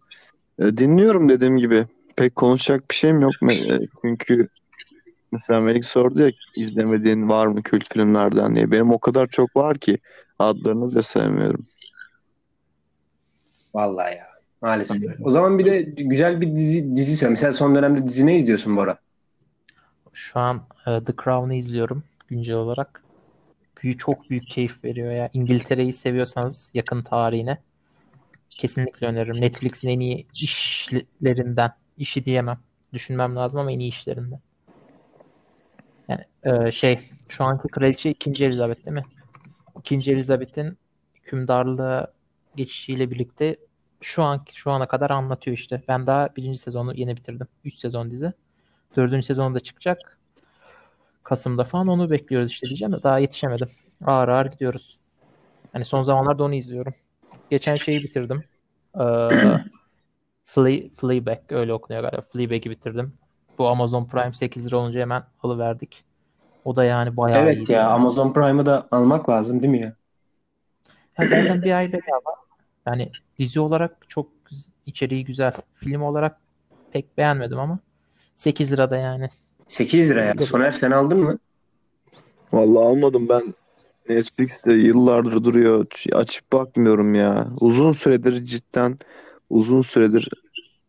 e, 0.59 0.77
dinliyorum 0.77 1.29
dediğim 1.29 1.57
gibi. 1.57 1.85
Pek 2.15 2.35
konuşacak 2.35 2.89
bir 2.89 2.95
şeyim 2.95 3.21
yok. 3.21 3.33
E, 3.51 3.79
Çünkü 4.01 4.47
mesela 5.31 5.59
Melik 5.59 5.85
sordu 5.85 6.21
ya 6.21 6.31
izlemediğin 6.55 7.29
var 7.29 7.47
mı 7.47 7.63
kült 7.63 7.93
filmlerden 7.93 8.55
diye. 8.55 8.71
Benim 8.71 8.91
o 8.91 8.99
kadar 8.99 9.27
çok 9.27 9.55
var 9.55 9.77
ki 9.77 9.97
adlarını 10.39 10.95
da 10.95 11.03
sevmiyorum. 11.03 11.65
Vallahi 13.73 14.15
ya. 14.15 14.25
Maalesef. 14.61 15.03
O 15.23 15.29
zaman 15.29 15.59
bir 15.59 15.65
de 15.65 15.81
güzel 16.03 16.41
bir 16.41 16.55
dizi, 16.55 16.95
dizi 16.95 17.17
söyle. 17.17 17.31
Mesela 17.31 17.53
son 17.53 17.75
dönemde 17.75 18.07
dizi 18.07 18.25
ne 18.25 18.37
izliyorsun 18.37 18.77
Bora? 18.77 18.97
Şu 20.13 20.39
an 20.39 20.61
e, 20.87 21.03
The 21.03 21.13
Crown'u 21.23 21.53
izliyorum 21.53 22.03
güncel 22.27 22.55
olarak. 22.55 23.03
Büyük, 23.83 23.99
çok 23.99 24.29
büyük 24.29 24.47
keyif 24.47 24.83
veriyor 24.83 25.11
ya. 25.11 25.29
İngiltere'yi 25.33 25.93
seviyorsanız 25.93 26.71
yakın 26.73 27.01
tarihine 27.01 27.57
kesinlikle 28.49 29.07
öneririm. 29.07 29.41
Netflix'in 29.41 29.89
en 29.89 29.99
iyi 29.99 30.27
işlerinden. 30.33 31.71
işi 31.97 32.25
diyemem. 32.25 32.59
Düşünmem 32.93 33.35
lazım 33.35 33.59
ama 33.59 33.71
en 33.71 33.79
iyi 33.79 33.89
işlerinden. 33.89 34.39
Yani 36.07 36.25
e, 36.43 36.71
şey 36.71 36.99
şu 37.29 37.43
anki 37.43 37.67
kraliçe 37.67 38.09
2. 38.09 38.45
Elizabeth 38.45 38.85
değil 38.85 38.97
mi? 38.97 39.03
2. 39.79 40.11
Elizabeth'in 40.11 40.77
hükümdarlığa 41.15 42.13
geçişiyle 42.55 43.11
birlikte 43.11 43.57
şu 44.01 44.23
an 44.23 44.45
şu 44.53 44.71
ana 44.71 44.87
kadar 44.87 45.09
anlatıyor 45.09 45.57
işte. 45.57 45.81
Ben 45.87 46.07
daha 46.07 46.35
birinci 46.35 46.57
sezonu 46.57 46.93
yeni 46.95 47.17
bitirdim. 47.17 47.47
3 47.65 47.75
sezon 47.75 48.11
dizi. 48.11 48.33
Dördüncü 48.95 49.25
sezonu 49.25 49.55
da 49.55 49.59
çıkacak. 49.59 50.17
Kasım'da 51.31 51.63
falan 51.63 51.87
onu 51.87 52.11
bekliyoruz 52.11 52.51
işte 52.51 52.67
diyeceğim 52.67 52.91
de 52.91 53.03
daha 53.03 53.19
yetişemedim. 53.19 53.69
Ağır 54.05 54.27
ağır 54.27 54.45
gidiyoruz. 54.45 54.99
Hani 55.73 55.85
son 55.85 56.03
zamanlarda 56.03 56.43
onu 56.43 56.53
izliyorum. 56.55 56.93
Geçen 57.49 57.77
şeyi 57.77 58.03
bitirdim. 58.03 58.43
Ee, 58.95 59.03
Fle 60.45 60.89
Fleabag 60.89 61.39
öyle 61.49 61.73
okunuyor 61.73 62.03
galiba. 62.03 62.21
Fleabag'i 62.21 62.69
bitirdim. 62.69 63.13
Bu 63.57 63.67
Amazon 63.67 64.05
Prime 64.05 64.33
8 64.33 64.65
lira 64.65 64.77
olunca 64.77 64.99
hemen 64.99 65.23
alıverdik. 65.43 66.03
O 66.65 66.75
da 66.75 66.83
yani 66.83 67.17
bayağı 67.17 67.43
Evet 67.43 67.57
iyiydi. 67.57 67.71
ya 67.71 67.89
Amazon 67.89 68.33
Prime'ı 68.33 68.65
da 68.65 68.87
almak 68.91 69.29
lazım 69.29 69.61
değil 69.61 69.71
mi 69.71 69.81
ya? 69.81 69.93
Ya 71.19 71.27
zaten 71.27 71.61
bir 71.61 71.71
ay 71.71 71.87
bedava. 71.93 72.35
Yani 72.87 73.11
dizi 73.39 73.59
olarak 73.59 74.09
çok 74.09 74.27
içeriği 74.85 75.25
güzel. 75.25 75.53
Film 75.75 76.01
olarak 76.01 76.37
pek 76.91 77.17
beğenmedim 77.17 77.59
ama 77.59 77.79
8 78.35 78.71
lirada 78.71 78.97
yani. 78.97 79.29
8 79.71 80.09
lira 80.09 80.23
ya. 80.25 80.33
Soner 80.51 80.71
sen 80.71 80.91
aldın 80.91 81.19
mı? 81.19 81.39
Vallahi 82.53 82.85
almadım 82.85 83.29
ben. 83.29 83.41
Netflix'te 84.09 84.73
yıllardır 84.73 85.43
duruyor. 85.43 85.85
Açıp 86.13 86.51
bakmıyorum 86.53 87.15
ya. 87.15 87.47
Uzun 87.59 87.93
süredir 87.93 88.45
cidden 88.45 88.99
uzun 89.49 89.81
süredir 89.81 90.29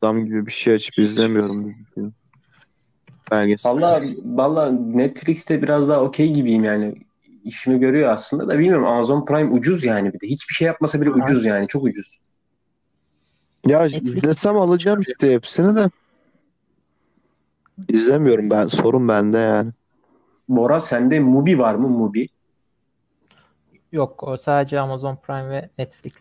adam 0.03 0.25
gibi 0.25 0.47
bir 0.47 0.53
şey 0.53 0.75
açıp 0.75 0.99
izlemiyorum 0.99 1.65
dizi 1.65 1.85
film. 1.95 2.15
Belgesel. 3.31 3.73
Vallahi 3.73 4.19
vallahi 4.25 4.99
Netflix'te 4.99 5.63
biraz 5.63 5.89
daha 5.89 6.01
okey 6.01 6.33
gibiyim 6.33 6.65
yani. 6.65 6.95
İşimi 7.45 7.81
görüyor 7.81 8.13
aslında 8.13 8.49
da 8.49 8.59
bilmiyorum 8.59 8.87
Amazon 8.87 9.25
Prime 9.25 9.51
ucuz 9.51 9.85
yani 9.85 10.13
bir 10.13 10.21
de. 10.21 10.27
Hiçbir 10.27 10.55
şey 10.55 10.67
yapmasa 10.67 11.01
bile 11.01 11.11
ucuz 11.11 11.45
yani. 11.45 11.69
Çok 11.69 11.85
ucuz. 11.85 12.19
Ya 13.67 13.87
Netflix- 13.87 14.11
izlesem 14.11 14.57
alacağım 14.57 15.01
işte 15.01 15.33
hepsini 15.33 15.75
de. 15.75 15.91
İzlemiyorum 17.89 18.51
ben. 18.51 18.69
Sorun 18.69 19.09
bende 19.09 19.39
yani. 19.39 19.71
Bora 20.49 20.81
sende 20.81 21.21
Mubi 21.21 21.59
var 21.59 21.75
mı 21.75 21.89
Mubi? 21.89 22.27
Yok 23.93 24.23
o 24.23 24.37
sadece 24.37 24.81
Amazon 24.81 25.17
Prime 25.17 25.51
ve 25.51 25.71
Netflix. 25.79 26.13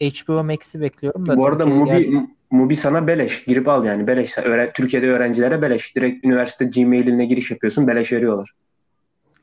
HBO 0.00 0.44
Max'i 0.44 0.80
bekliyorum 0.80 1.28
da 1.28 1.36
Bu 1.36 1.46
arada 1.46 1.66
Mubi, 1.66 1.90
geldi. 1.90 2.26
Mubi 2.50 2.76
sana 2.76 3.06
beleş. 3.06 3.44
Girip 3.44 3.68
al 3.68 3.84
yani 3.84 4.06
beleş. 4.06 4.38
Öğre- 4.38 4.72
Türkiye'de 4.72 5.10
öğrencilere 5.10 5.62
beleş. 5.62 5.96
Direkt 5.96 6.24
üniversite 6.24 6.64
Gmail'ine 6.64 7.26
giriş 7.26 7.50
yapıyorsun. 7.50 7.86
Beleş 7.86 8.12
veriyorlar. 8.12 8.52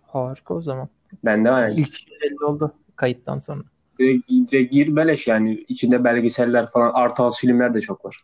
Harika 0.07 0.53
o 0.53 0.61
zaman. 0.61 0.89
Bende 1.25 1.51
var 1.51 1.67
yani. 1.67 1.79
İlk 1.79 1.93
belli 2.21 2.45
oldu 2.45 2.73
kayıttan 2.95 3.39
sonra. 3.39 3.61
Direkt, 3.99 4.29
direkt 4.29 4.73
gir 4.73 4.95
beleş 4.95 5.27
yani. 5.27 5.53
içinde 5.67 6.03
belgeseller 6.03 6.65
falan 6.67 6.91
artı 6.93 7.29
filmler 7.29 7.73
de 7.73 7.81
çok 7.81 8.05
var. 8.05 8.23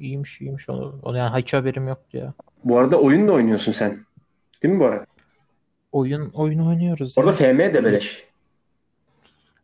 İyiymiş 0.00 0.40
iyiymiş 0.40 0.68
onu. 0.68 0.98
onu 1.02 1.16
yani 1.16 1.42
hiç 1.42 1.52
haberim 1.52 1.88
yoktu 1.88 2.16
ya. 2.16 2.32
Bu 2.64 2.78
arada 2.78 3.00
oyun 3.00 3.28
da 3.28 3.32
oynuyorsun 3.32 3.72
sen. 3.72 3.98
Değil 4.62 4.74
mi 4.74 4.80
Bora? 4.80 5.04
Oyun 5.92 6.30
oyun 6.34 6.66
oynuyoruz. 6.66 7.18
Orada. 7.18 7.36
FM 7.36 7.58
de 7.58 7.84
beleş. 7.84 8.24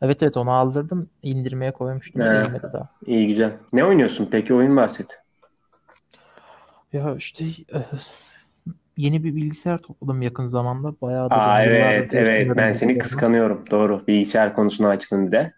Evet 0.02 0.22
evet 0.22 0.36
onu 0.36 0.50
aldırdım. 0.50 1.10
indirmeye 1.22 1.72
koymuştum. 1.72 2.22
He. 2.22 2.26
Daha. 2.72 2.88
İyi 3.06 3.26
güzel. 3.26 3.52
Ne 3.72 3.84
oynuyorsun 3.84 4.28
peki? 4.30 4.54
Oyun 4.54 4.76
bahset. 4.76 5.22
Ya 6.92 7.14
işte 7.16 7.44
eh, 7.44 7.80
yeni 8.96 9.24
bir 9.24 9.36
bilgisayar 9.36 9.78
topladım 9.78 10.22
yakın 10.22 10.46
zamanda. 10.46 10.94
Bayağı 11.02 11.30
da 11.30 11.34
Aa 11.34 11.64
evet 11.64 12.14
evet 12.14 12.56
ben 12.56 12.74
seni 12.74 12.98
kıskanıyorum. 12.98 13.64
Doğru. 13.70 14.06
Bilgisayar 14.06 14.54
konusunu 14.54 14.88
açtın 14.88 15.26
bir 15.26 15.32
de. 15.32 15.52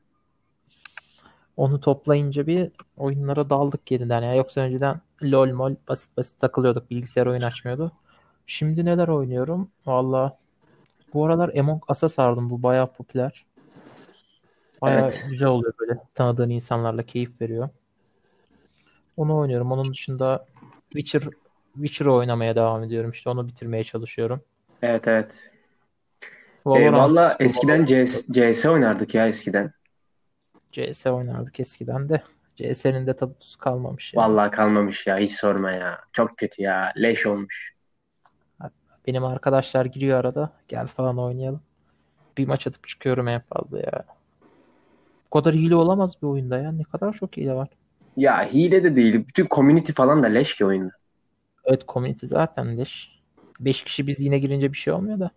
Onu 1.58 1.80
toplayınca 1.80 2.46
bir 2.46 2.70
oyunlara 2.96 3.50
daldık 3.50 3.90
yeniden 3.90 4.22
ya. 4.22 4.34
Yoksa 4.34 4.60
önceden 4.60 5.00
LOL 5.22 5.52
mol 5.52 5.74
basit 5.88 6.16
basit 6.16 6.40
takılıyorduk. 6.40 6.90
Bilgisayar 6.90 7.26
oyun 7.26 7.42
açmıyordu. 7.42 7.92
Şimdi 8.46 8.84
neler 8.84 9.08
oynuyorum? 9.08 9.70
Valla 9.86 10.38
bu 11.14 11.26
aralar 11.26 11.54
Among 11.58 11.90
Us'a 11.90 12.08
sardım. 12.08 12.50
Bu 12.50 12.62
bayağı 12.62 12.92
popüler. 12.92 13.46
Bayağı 14.82 15.14
güzel 15.30 15.48
oluyor 15.48 15.72
böyle. 15.80 15.98
Tanıdığın 16.14 16.50
insanlarla 16.50 17.02
keyif 17.02 17.40
veriyor. 17.40 17.68
Onu 19.16 19.36
oynuyorum. 19.36 19.72
Onun 19.72 19.92
dışında 19.92 20.46
Witcher 20.92 21.22
Witcher'ı 21.74 22.12
oynamaya 22.12 22.56
devam 22.56 22.84
ediyorum. 22.84 23.10
İşte 23.10 23.30
onu 23.30 23.48
bitirmeye 23.48 23.84
çalışıyorum. 23.84 24.40
Evet 24.82 25.08
evet. 25.08 25.30
Valorant, 26.66 26.94
Eyvallah 26.94 27.36
eskiden 27.40 27.86
CS, 27.86 28.24
CS 28.32 28.66
oynardık 28.66 29.14
ya 29.14 29.28
eskiden. 29.28 29.77
CS 30.72 31.06
oynardık 31.06 31.60
eskiden 31.60 32.08
de. 32.08 32.22
CS'nin 32.56 33.06
de 33.06 33.16
tadı 33.16 33.34
tuzu 33.40 33.58
kalmamış 33.58 34.14
ya. 34.14 34.22
Vallahi 34.22 34.50
kalmamış 34.50 35.06
ya 35.06 35.18
hiç 35.18 35.32
sorma 35.32 35.70
ya. 35.70 35.98
Çok 36.12 36.36
kötü 36.36 36.62
ya. 36.62 36.92
Leş 36.96 37.26
olmuş. 37.26 37.74
Benim 39.06 39.24
arkadaşlar 39.24 39.84
giriyor 39.84 40.20
arada. 40.20 40.52
Gel 40.68 40.86
falan 40.86 41.18
oynayalım. 41.18 41.60
Bir 42.38 42.46
maç 42.46 42.66
atıp 42.66 42.88
çıkıyorum 42.88 43.28
en 43.28 43.40
fazla 43.40 43.78
ya. 43.78 44.04
Bu 45.26 45.40
kadar 45.40 45.54
hile 45.54 45.74
olamaz 45.74 46.12
bir 46.22 46.26
oyunda 46.26 46.58
ya. 46.58 46.72
Ne 46.72 46.84
kadar 46.84 47.12
çok 47.12 47.36
hile 47.36 47.54
var. 47.54 47.68
Ya 48.16 48.44
hile 48.44 48.84
de 48.84 48.96
değil. 48.96 49.26
Bütün 49.28 49.46
community 49.46 49.92
falan 49.92 50.22
da 50.22 50.26
leş 50.26 50.56
ki 50.56 50.64
oyunda. 50.64 50.90
Evet 51.64 51.88
community 51.88 52.26
zaten 52.26 52.78
leş. 52.78 53.18
5 53.60 53.82
kişi 53.82 54.06
biz 54.06 54.20
yine 54.20 54.38
girince 54.38 54.72
bir 54.72 54.78
şey 54.78 54.92
olmuyor 54.92 55.20
da. 55.20 55.30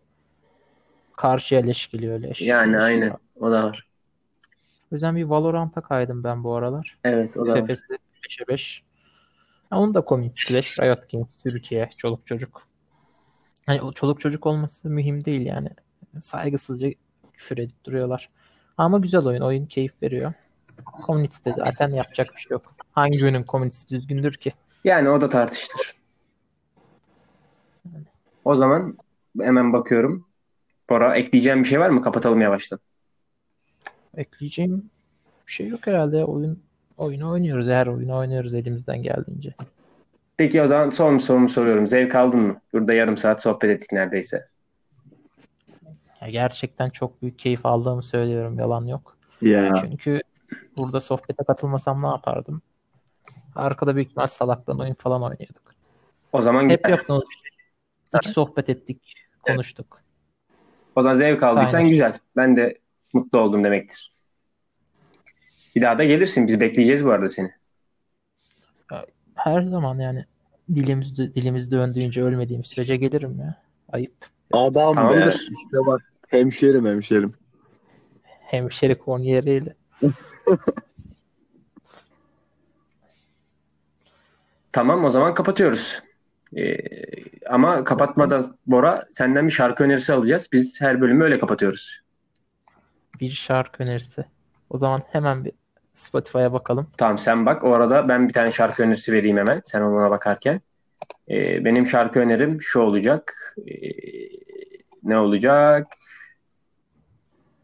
Karşıya 1.18 1.62
leş 1.62 1.92
geliyor 1.92 2.20
leş. 2.20 2.42
Yani 2.42 2.74
leş 2.74 2.82
aynen. 2.82 3.08
ya. 3.08 3.18
O 3.40 3.52
da 3.52 3.64
var. 3.64 3.91
O 4.92 4.96
yüzden 4.96 5.16
bir 5.16 5.24
Valorant'a 5.24 5.82
kaydım 5.82 6.24
ben 6.24 6.44
bu 6.44 6.56
aralar. 6.56 6.98
Evet 7.04 7.38
o 7.38 7.48
da. 7.48 7.54
FPS'de 7.54 7.98
5'e 8.24 8.48
5. 8.48 8.84
Ha, 9.70 9.80
onun 9.80 9.94
da 9.94 10.04
community 10.08 10.54
leş. 10.54 10.80
Riot 10.80 11.12
Games, 11.12 11.28
Türkiye, 11.44 11.90
çoluk 11.98 12.28
çocuk. 12.28 12.62
Hani 13.66 13.82
o 13.82 13.94
çoluk 13.94 14.22
çocuk 14.22 14.46
olması 14.46 14.90
mühim 14.90 15.26
değil 15.26 15.46
yani. 15.46 15.70
Saygısızca 16.22 16.90
küfür 17.34 17.58
edip 17.58 17.84
duruyorlar. 17.84 18.30
Ama 18.78 18.98
güzel 18.98 19.26
oyun. 19.26 19.42
Oyun 19.42 19.66
keyif 19.66 19.94
veriyor. 20.04 20.34
Community'de 21.06 21.54
zaten 21.58 21.90
yapacak 21.90 22.36
bir 22.36 22.42
şey 22.42 22.50
yok. 22.52 22.62
Hangi 22.92 23.24
oyunun 23.24 23.46
community'si 23.48 23.90
düzgündür 23.90 24.34
ki? 24.34 24.54
Yani 24.84 25.10
o 25.10 25.22
da 25.22 25.30
tartışılır. 25.30 25.96
O 28.46 28.56
zaman 28.56 28.98
hemen 29.40 29.74
bakıyorum. 29.74 30.28
Bora 30.90 31.16
ekleyeceğim 31.16 31.64
bir 31.64 31.68
şey 31.68 31.80
var 31.80 31.90
mı? 31.90 32.02
Kapatalım 32.02 32.42
yavaştan. 32.42 32.80
Ekleyeceğim 34.18 34.90
bir 35.48 35.52
şey 35.52 35.68
yok 35.68 35.88
herhalde. 35.88 36.26
Oyun 36.26 36.60
oyunu 36.98 37.32
oynuyoruz. 37.32 37.68
Her 37.68 37.88
oyunu 37.88 38.18
oynuyoruz 38.18 38.54
elimizden 38.54 39.04
geldiğince. 39.04 39.54
Peki 40.38 40.62
o 40.62 40.68
zaman 40.68 40.90
son 40.90 41.18
sorumu 41.18 41.50
soruyorum. 41.50 41.88
Zevk 41.88 42.16
aldın 42.16 42.40
mı? 42.40 42.62
Burada 42.74 42.94
yarım 42.94 43.18
saat 43.18 43.42
sohbet 43.42 43.70
ettik 43.70 43.92
neredeyse. 43.92 44.46
Ya 46.22 46.30
gerçekten 46.30 46.90
çok 46.90 47.22
büyük 47.22 47.40
keyif 47.40 47.66
aldığımı 47.66 48.04
söylüyorum. 48.04 48.60
Yalan 48.60 48.86
yok. 48.86 49.18
Ya. 49.42 49.74
Çünkü 49.82 50.22
burada 50.78 51.00
sohbete 51.00 51.44
katılmasam 51.44 52.02
ne 52.04 52.08
yapardım? 52.08 52.62
Arkada 53.56 53.96
büyük 53.96 54.10
ihtimal 54.10 54.28
salaktan 54.28 54.80
oyun 54.80 54.94
falan 54.94 55.22
oynuyorduk. 55.22 55.76
O 56.34 56.42
zaman 56.42 56.70
Hep 56.70 56.84
güzel. 56.84 56.98
yaptığımız 56.98 57.24
şey. 57.24 58.20
İki 58.20 58.30
sohbet 58.30 58.70
ettik, 58.70 59.14
konuştuk. 59.42 60.02
O 60.96 61.02
zaman 61.02 61.16
zevk 61.16 61.44
Aynen. 61.44 61.90
güzel. 61.90 62.14
Ben 62.36 62.56
de 62.56 62.78
mutlu 63.14 63.40
oldum 63.40 63.64
demektir. 63.64 64.12
Bir 65.76 65.82
daha 65.82 65.98
da 65.98 66.04
gelirsin. 66.04 66.48
Biz 66.48 66.62
bekleyeceğiz 66.62 67.06
bu 67.06 67.12
arada 67.12 67.28
seni. 67.30 67.52
Her 69.36 69.62
zaman 69.62 70.00
yani 70.00 70.26
dilimiz 70.76 71.18
dilimiz 71.18 71.72
döndüğünce 71.72 72.24
ölmediğim 72.24 72.64
sürece 72.64 72.96
gelirim 72.96 73.40
ya. 73.40 73.62
Ayıp. 73.92 74.14
Adam 74.52 74.92
be. 74.92 74.96
Tamamdır. 74.96 75.34
İşte 75.34 75.78
bak 75.86 76.02
hemşerim 76.28 76.86
hemşerim. 76.86 77.34
Hemşeri 78.40 78.98
korniyeriyle. 78.98 79.76
Tamam 84.72 85.04
o 85.04 85.10
zaman 85.10 85.34
kapatıyoruz. 85.34 86.02
Ee, 86.58 86.78
ama 87.50 87.84
kapatmadan 87.84 88.58
Bora 88.68 89.04
senden 89.12 89.48
bir 89.48 89.52
şarkı 89.52 89.84
önerisi 89.84 90.14
alacağız. 90.14 90.50
Biz 90.54 90.82
her 90.82 91.02
bölümü 91.02 91.24
öyle 91.24 91.40
kapatıyoruz. 91.40 92.01
Bir 93.22 93.32
şarkı 93.32 93.84
önerisi. 93.84 94.26
O 94.70 94.78
zaman 94.78 95.04
hemen 95.12 95.46
bir 95.46 95.52
Spotify'a 95.94 96.54
bakalım. 96.54 96.88
Tamam 96.98 97.18
sen 97.18 97.46
bak. 97.46 97.64
O 97.64 97.74
arada 97.74 98.10
ben 98.10 98.28
bir 98.28 98.34
tane 98.34 98.52
şarkı 98.52 98.84
önerisi 98.84 99.14
vereyim 99.14 99.38
hemen. 99.38 99.62
Sen 99.64 99.82
ona 99.82 100.12
bakarken. 100.12 100.62
Ee, 101.30 101.66
benim 101.66 101.88
şarkı 101.88 102.20
önerim 102.20 102.62
şu 102.62 102.80
olacak. 102.80 103.54
Ee, 103.68 103.74
ne 105.04 105.18
olacak? 105.18 105.88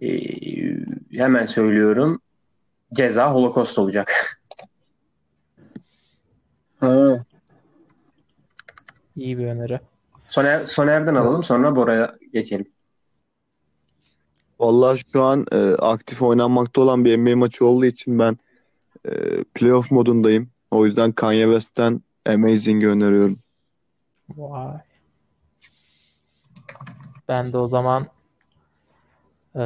Ee, 0.01 0.07
hemen 1.11 1.45
söylüyorum. 1.45 2.21
Ceza 2.93 3.31
Holocaust 3.33 3.79
olacak. 3.79 4.11
Ha. 6.79 7.25
İyi 9.15 9.37
bir 9.37 9.45
öneri. 9.45 9.79
Soner, 10.29 10.61
Soner'den 10.73 11.15
alalım 11.15 11.43
sonra 11.43 11.75
Bora'ya 11.75 12.15
geçelim. 12.33 12.65
Vallahi 14.59 15.01
şu 15.11 15.23
an 15.23 15.45
e, 15.51 15.57
aktif 15.75 16.21
oynanmakta 16.21 16.81
olan 16.81 17.05
bir 17.05 17.17
NBA 17.17 17.35
maçı 17.35 17.65
olduğu 17.65 17.85
için 17.85 18.19
ben 18.19 18.37
e, 19.05 19.43
playoff 19.43 19.91
modundayım. 19.91 20.49
O 20.71 20.85
yüzden 20.85 21.11
Kanye 21.11 21.43
West'ten 21.43 22.01
Amazing'i 22.25 22.87
öneriyorum. 22.87 23.39
Vay. 24.29 24.77
Ben 27.27 27.53
de 27.53 27.57
o 27.57 27.67
zaman 27.67 28.07
e, 29.55 29.61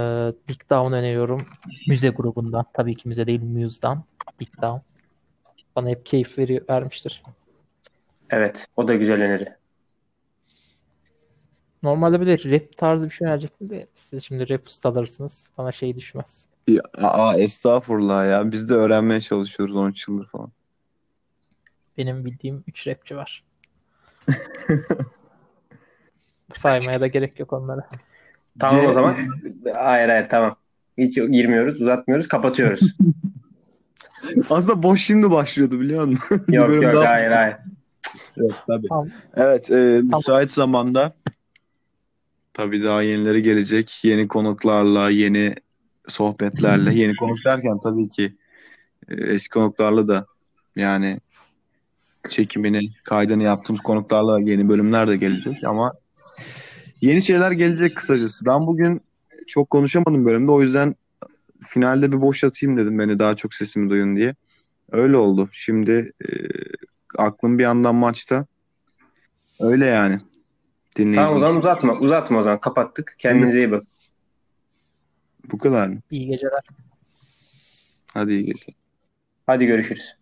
Dick 0.48 0.70
Down 0.70 0.94
öneriyorum. 0.94 1.40
Müze 1.88 2.10
grubundan. 2.10 2.66
Tabii 2.74 2.96
ki 2.96 3.08
müze 3.08 3.28
değil, 3.28 3.42
Muse'dan. 3.42 4.04
Dick 4.40 4.62
Down. 4.62 4.82
Bana 5.76 5.90
hep 5.90 6.06
keyif 6.06 6.38
veriyor, 6.38 6.66
vermiştir. 6.70 7.24
Evet. 8.30 8.68
O 8.76 8.88
da 8.88 8.96
güzel 8.96 9.22
öneri. 9.22 9.61
Normalde 11.84 12.20
böyle 12.20 12.52
rap 12.52 12.78
tarzı 12.78 13.06
bir 13.06 13.10
şey 13.14 13.28
önerecektim 13.28 13.70
de 13.70 13.88
siz 13.96 14.24
şimdi 14.26 14.50
rap 14.50 14.68
ustalarsınız. 14.68 15.50
Bana 15.58 15.72
şey 15.72 15.96
düşmez. 15.96 16.46
Ya, 16.68 16.82
aa, 16.98 17.38
estağfurullah 17.38 18.30
ya. 18.30 18.52
Biz 18.52 18.70
de 18.70 18.74
öğrenmeye 18.74 19.22
çalışıyoruz 19.22 19.76
13 19.76 20.08
yıldır 20.08 20.28
falan. 20.28 20.52
Benim 21.98 22.26
bildiğim 22.26 22.64
3 22.68 22.88
rapçi 22.88 23.16
var. 23.16 23.44
Saymaya 26.54 27.02
da 27.02 27.08
gerek 27.08 27.40
yok 27.40 27.54
onlara. 27.54 27.88
Tamam 28.60 28.86
o 28.86 28.94
zaman. 28.94 29.14
Hayır 29.76 30.10
hayır 30.10 30.30
tamam. 30.30 30.52
Hiç 30.98 31.16
girmiyoruz, 31.16 31.82
uzatmıyoruz, 31.82 32.28
kapatıyoruz. 32.28 32.96
Aslında 34.50 34.84
boş 34.84 35.02
şimdi 35.02 35.32
başlıyordu 35.32 35.80
biliyor 35.80 36.06
musun? 36.06 36.46
Yok 36.50 36.70
yok 36.74 36.84
daha- 36.94 37.10
hayır 37.10 37.32
hayır. 37.32 37.56
Evet, 38.38 38.56
tabii. 38.68 38.88
Tamam. 38.88 39.08
Evet, 39.36 39.72
e, 39.72 40.02
müsait 40.04 40.52
zamanda 40.52 41.14
tabii 42.62 42.84
daha 42.84 43.02
yenileri 43.02 43.44
gelecek. 43.44 44.00
Yeni 44.04 44.28
konuklarla, 44.28 45.10
yeni 45.10 45.56
sohbetlerle. 46.08 46.94
Yeni 46.94 47.16
konuk 47.16 47.38
derken 47.46 47.80
tabii 47.84 48.10
ki 48.10 48.36
E, 49.10 49.16
eski 49.16 49.50
konuklarla 49.50 50.08
da 50.08 50.26
yani 50.76 51.20
çekimini, 52.30 52.80
kaydını 53.04 53.44
yaptığımız 53.44 53.82
konuklarla 53.82 54.40
yeni 54.40 54.70
bölümler 54.70 55.08
de 55.08 55.18
gelecek 55.18 55.64
ama 55.64 55.94
yeni 57.02 57.22
şeyler 57.22 57.52
gelecek 57.52 57.98
kısacası. 57.98 58.46
Ben 58.46 58.68
bugün 58.68 59.02
çok 59.48 59.70
konuşamadım 59.70 60.26
bölümde 60.26 60.52
o 60.52 60.62
yüzden 60.62 60.96
finalde 61.64 62.12
bir 62.12 62.22
boş 62.22 62.44
atayım 62.44 62.78
dedim 62.78 63.00
beni 63.00 63.20
daha 63.20 63.36
çok 63.36 63.54
sesimi 63.54 63.90
duyun 63.90 64.16
diye. 64.16 64.36
Öyle 64.92 65.18
oldu. 65.18 65.50
Şimdi 65.52 66.12
e, 66.26 66.28
aklım 67.18 67.58
bir 67.58 67.64
yandan 67.64 67.96
maçta. 67.96 68.46
Öyle 69.60 69.86
yani. 69.86 70.20
Dinleyiciler. 70.98 71.26
Tamam 71.26 71.38
o 71.38 71.40
zaman 71.40 71.58
uzatma. 71.58 72.00
Uzatma 72.00 72.40
o 72.40 72.42
zaman. 72.42 72.60
Kapattık. 72.60 73.16
Kendinize 73.20 73.58
iyi 73.58 73.72
bakın. 73.72 73.88
Bu 75.52 75.58
kadar 75.58 75.88
mı? 75.88 76.02
İyi 76.12 76.28
geceler. 76.28 76.60
Hadi 78.14 78.32
iyi 78.32 78.46
geceler. 78.46 78.76
Hadi 79.48 79.66
görüşürüz. 79.66 80.21